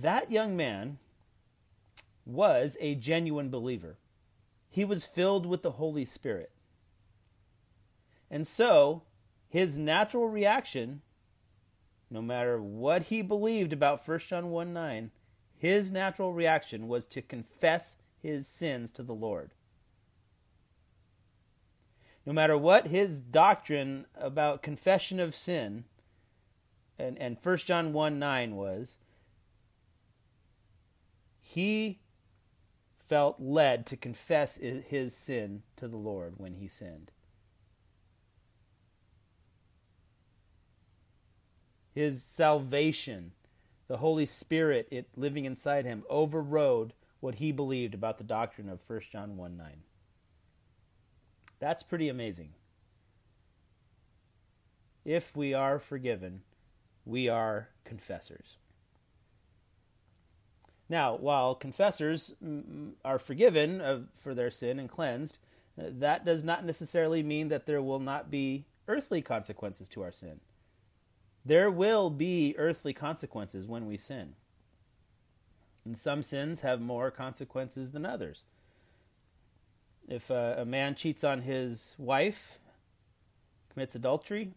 That 0.00 0.30
young 0.30 0.56
man 0.56 0.98
was 2.26 2.76
a 2.80 2.94
genuine 2.94 3.48
believer. 3.48 3.96
He 4.68 4.84
was 4.84 5.06
filled 5.06 5.46
with 5.46 5.62
the 5.62 5.72
Holy 5.72 6.04
Spirit. 6.04 6.50
And 8.30 8.46
so, 8.46 9.04
his 9.48 9.78
natural 9.78 10.28
reaction, 10.28 11.00
no 12.10 12.20
matter 12.20 12.60
what 12.60 13.04
he 13.04 13.22
believed 13.22 13.72
about 13.72 14.06
1 14.06 14.18
John 14.18 14.50
1 14.50 14.72
9, 14.72 15.10
his 15.56 15.90
natural 15.90 16.32
reaction 16.34 16.88
was 16.88 17.06
to 17.06 17.22
confess 17.22 17.96
his 18.20 18.46
sins 18.46 18.90
to 18.92 19.02
the 19.02 19.14
Lord. 19.14 19.52
No 22.26 22.34
matter 22.34 22.58
what 22.58 22.88
his 22.88 23.20
doctrine 23.20 24.04
about 24.14 24.62
confession 24.62 25.20
of 25.20 25.34
sin 25.34 25.84
and, 26.98 27.16
and 27.18 27.38
1 27.42 27.56
John 27.58 27.94
1 27.94 28.18
9 28.18 28.56
was, 28.56 28.98
he 31.46 32.00
felt 32.98 33.38
led 33.38 33.86
to 33.86 33.96
confess 33.96 34.56
his 34.56 35.16
sin 35.16 35.62
to 35.76 35.86
the 35.86 35.96
Lord 35.96 36.34
when 36.38 36.54
he 36.54 36.66
sinned. 36.66 37.12
His 41.94 42.22
salvation, 42.24 43.30
the 43.86 43.98
Holy 43.98 44.26
Spirit 44.26 44.88
it 44.90 45.06
living 45.14 45.44
inside 45.44 45.84
him, 45.84 46.02
overrode 46.10 46.94
what 47.20 47.36
he 47.36 47.52
believed 47.52 47.94
about 47.94 48.18
the 48.18 48.24
doctrine 48.24 48.68
of 48.68 48.82
1 48.84 49.00
John 49.12 49.36
1 49.36 49.56
9. 49.56 49.68
That's 51.60 51.84
pretty 51.84 52.08
amazing. 52.08 52.54
If 55.04 55.36
we 55.36 55.54
are 55.54 55.78
forgiven, 55.78 56.42
we 57.04 57.28
are 57.28 57.68
confessors. 57.84 58.56
Now, 60.88 61.16
while 61.16 61.54
confessors 61.54 62.34
mm, 62.44 62.62
mm, 62.62 62.92
are 63.04 63.18
forgiven 63.18 64.08
for 64.16 64.34
their 64.34 64.50
sin 64.50 64.78
and 64.78 64.88
cleansed, 64.88 65.38
uh, 65.78 65.84
that 65.90 66.24
does 66.24 66.44
not 66.44 66.64
necessarily 66.64 67.22
mean 67.22 67.48
that 67.48 67.66
there 67.66 67.82
will 67.82 67.98
not 67.98 68.30
be 68.30 68.66
earthly 68.88 69.20
consequences 69.20 69.88
to 69.90 70.02
our 70.02 70.12
sin. 70.12 70.40
There 71.44 71.70
will 71.70 72.10
be 72.10 72.54
earthly 72.58 72.92
consequences 72.92 73.66
when 73.66 73.86
we 73.86 73.96
sin. 73.96 74.34
And 75.84 75.96
some 75.96 76.22
sins 76.22 76.62
have 76.62 76.80
more 76.80 77.10
consequences 77.10 77.92
than 77.92 78.04
others. 78.04 78.44
If 80.08 80.30
a, 80.30 80.56
a 80.58 80.64
man 80.64 80.94
cheats 80.94 81.24
on 81.24 81.42
his 81.42 81.94
wife, 81.98 82.58
commits 83.72 83.94
adultery, 83.94 84.52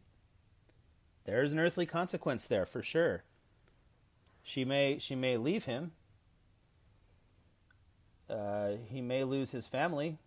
there's 1.26 1.52
an 1.54 1.60
earthly 1.60 1.86
consequence 1.86 2.46
there 2.46 2.66
for 2.66 2.82
sure. 2.82 3.24
She 4.42 4.66
may 4.66 4.98
she 4.98 5.14
may 5.14 5.38
leave 5.38 5.66
him. 5.66 5.92
Uh, 8.30 8.72
he 8.90 9.02
may 9.02 9.24
lose 9.24 9.52
his 9.52 9.68
family. 9.68 10.18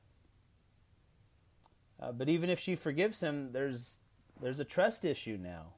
Uh, 2.00 2.10
but 2.10 2.28
even 2.28 2.50
if 2.50 2.58
she 2.58 2.74
forgives 2.74 3.20
him, 3.20 3.52
there's 3.52 3.98
there's 4.40 4.58
a 4.58 4.64
trust 4.64 5.04
issue 5.04 5.38
now. 5.40 5.74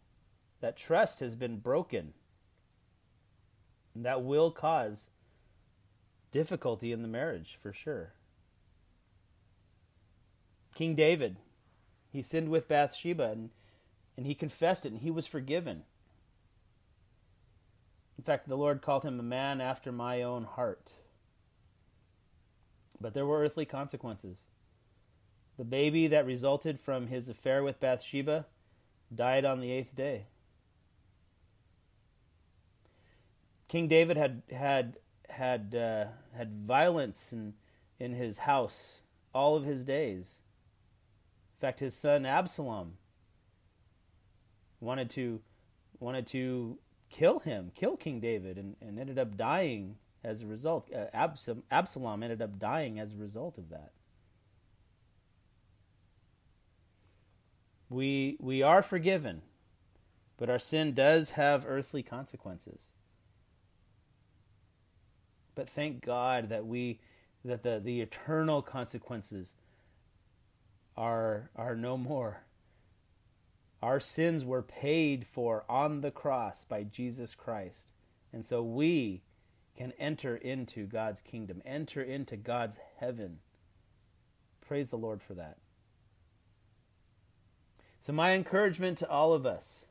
That 0.61 0.77
trust 0.77 1.21
has 1.21 1.35
been 1.35 1.59
broken. 1.59 2.15
And 3.95 4.05
that 4.05 4.23
will 4.23 4.51
cause 4.51 5.11
difficulty 6.33 6.91
in 6.91 7.03
the 7.03 7.09
marriage 7.09 7.59
for 7.61 7.73
sure. 7.73 8.15
King 10.75 10.95
David, 10.95 11.37
he 12.11 12.23
sinned 12.23 12.49
with 12.49 12.69
Bathsheba 12.69 13.31
and, 13.31 13.51
and 14.17 14.27
he 14.27 14.35
confessed 14.35 14.87
it 14.87 14.93
and 14.93 15.03
he 15.03 15.11
was 15.11 15.27
forgiven. 15.27 15.83
In 18.17 18.25
fact, 18.25 18.49
the 18.49 18.57
Lord 18.57 18.83
called 18.83 19.05
him 19.05 19.21
a 19.21 19.25
man 19.25 19.61
after 19.61 19.93
my 19.93 20.23
own 20.23 20.45
heart. 20.45 20.91
But 23.05 23.13
there 23.13 23.27
were 23.27 23.41
earthly 23.41 23.67
consequences. 23.67 24.45
The 25.59 25.65
baby 25.65 26.07
that 26.07 26.25
resulted 26.25 26.81
from 26.81 27.09
his 27.09 27.29
affair 27.29 27.63
with 27.63 27.79
Bathsheba 27.79 28.47
died 29.15 29.45
on 29.45 29.61
the 29.61 29.71
eighth 29.71 29.95
day. 29.95 30.25
King 33.69 33.89
David 33.89 34.17
had 34.17 34.41
had 34.51 34.97
had 35.29 35.75
uh, 35.75 36.07
had 36.35 36.65
violence 36.67 37.31
in 37.31 37.53
in 38.01 38.15
his 38.15 38.39
house 38.39 39.03
all 39.35 39.55
of 39.55 39.65
his 39.65 39.85
days 39.85 40.41
In 41.57 41.61
fact, 41.61 41.81
his 41.81 41.95
son 41.95 42.25
Absalom 42.25 42.97
wanted 44.81 45.11
to 45.11 45.43
wanted 46.01 46.27
to 46.29 46.79
kill 47.11 47.41
him, 47.41 47.71
kill 47.75 47.99
King 47.99 48.21
David, 48.21 48.57
and, 48.57 48.77
and 48.81 48.99
ended 48.99 49.19
up 49.19 49.37
dying 49.37 49.99
as 50.25 50.43
a 50.43 50.47
result. 50.47 50.91
Uh, 50.93 51.07
Absalom, 51.13 51.63
Absalom 51.71 52.23
ended 52.23 52.41
up 52.41 52.59
dying 52.59 52.99
as 52.99 53.13
a 53.13 53.17
result 53.17 53.59
of 53.59 53.69
that. 53.69 53.93
We 57.91 58.37
we 58.41 58.63
are 58.63 58.83
forgiven, 58.83 59.43
but 60.39 60.49
our 60.49 60.59
sin 60.59 60.95
does 60.95 61.31
have 61.31 61.67
earthly 61.69 62.03
consequences. 62.03 62.91
But 65.55 65.69
thank 65.69 66.05
God 66.05 66.49
that 66.49 66.67
we 66.67 66.99
that 67.45 67.63
the, 67.63 67.79
the 67.79 68.01
eternal 68.01 68.63
consequences 68.63 69.55
are 70.97 71.51
are 71.55 71.77
no 71.77 71.97
more. 71.97 72.45
Our 73.83 74.01
sins 74.01 74.47
were 74.47 74.63
paid 74.63 75.27
for 75.27 75.65
on 75.69 76.01
the 76.01 76.11
cross 76.11 76.65
by 76.65 76.85
Jesus 76.85 77.35
Christ. 77.35 77.89
And 78.33 78.43
so 78.43 78.63
we 78.63 79.24
can 79.77 79.93
enter 79.99 80.37
into 80.37 80.87
God's 80.87 81.21
kingdom, 81.21 81.63
enter 81.65 82.03
into 82.03 82.37
God's 82.37 82.79
heaven. 82.99 83.39
Praise 84.61 84.91
the 84.91 84.99
Lord 84.99 85.23
for 85.23 85.35
that. 85.35 85.59
So, 88.01 88.13
my 88.13 88.35
encouragement 88.35 88.99
to 88.99 89.09
all 89.09 89.33
of 89.33 89.47
us 89.47 89.87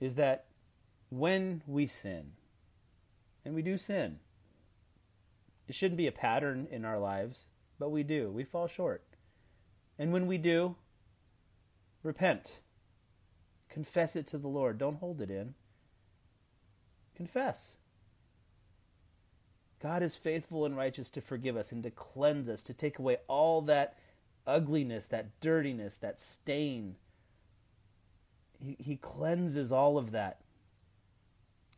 is 0.00 0.16
that 0.16 0.46
when 1.10 1.62
we 1.66 1.86
sin, 1.86 2.32
and 3.44 3.54
we 3.54 3.62
do 3.62 3.76
sin, 3.76 4.18
it 5.68 5.74
shouldn't 5.74 5.98
be 5.98 6.06
a 6.06 6.12
pattern 6.12 6.66
in 6.70 6.84
our 6.84 6.98
lives. 6.98 7.46
But 7.78 7.90
we 7.90 8.02
do. 8.02 8.30
We 8.30 8.44
fall 8.44 8.66
short. 8.66 9.02
And 9.98 10.12
when 10.12 10.26
we 10.26 10.38
do, 10.38 10.76
repent. 12.02 12.60
Confess 13.68 14.16
it 14.16 14.26
to 14.28 14.38
the 14.38 14.48
Lord. 14.48 14.78
Don't 14.78 14.98
hold 14.98 15.20
it 15.20 15.30
in. 15.30 15.54
Confess. 17.16 17.76
God 19.84 20.02
is 20.02 20.16
faithful 20.16 20.64
and 20.64 20.74
righteous 20.74 21.10
to 21.10 21.20
forgive 21.20 21.58
us 21.58 21.70
and 21.70 21.82
to 21.82 21.90
cleanse 21.90 22.48
us, 22.48 22.62
to 22.62 22.72
take 22.72 22.98
away 22.98 23.18
all 23.28 23.60
that 23.60 23.98
ugliness, 24.46 25.06
that 25.08 25.38
dirtiness, 25.40 25.98
that 25.98 26.18
stain. 26.18 26.96
He, 28.58 28.78
he 28.80 28.96
cleanses 28.96 29.70
all 29.70 29.98
of 29.98 30.10
that 30.12 30.40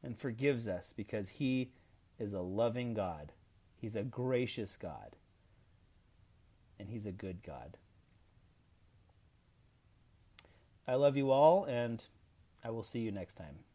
and 0.04 0.16
forgives 0.16 0.68
us 0.68 0.94
because 0.96 1.30
He 1.30 1.72
is 2.16 2.32
a 2.32 2.40
loving 2.42 2.94
God. 2.94 3.32
He's 3.74 3.96
a 3.96 4.04
gracious 4.04 4.76
God 4.76 5.16
and 6.78 6.88
He's 6.88 7.06
a 7.06 7.12
good 7.12 7.42
God. 7.42 7.76
I 10.86 10.94
love 10.94 11.16
you 11.16 11.32
all, 11.32 11.64
and 11.64 12.04
I 12.62 12.70
will 12.70 12.84
see 12.84 13.00
you 13.00 13.10
next 13.10 13.34
time. 13.34 13.65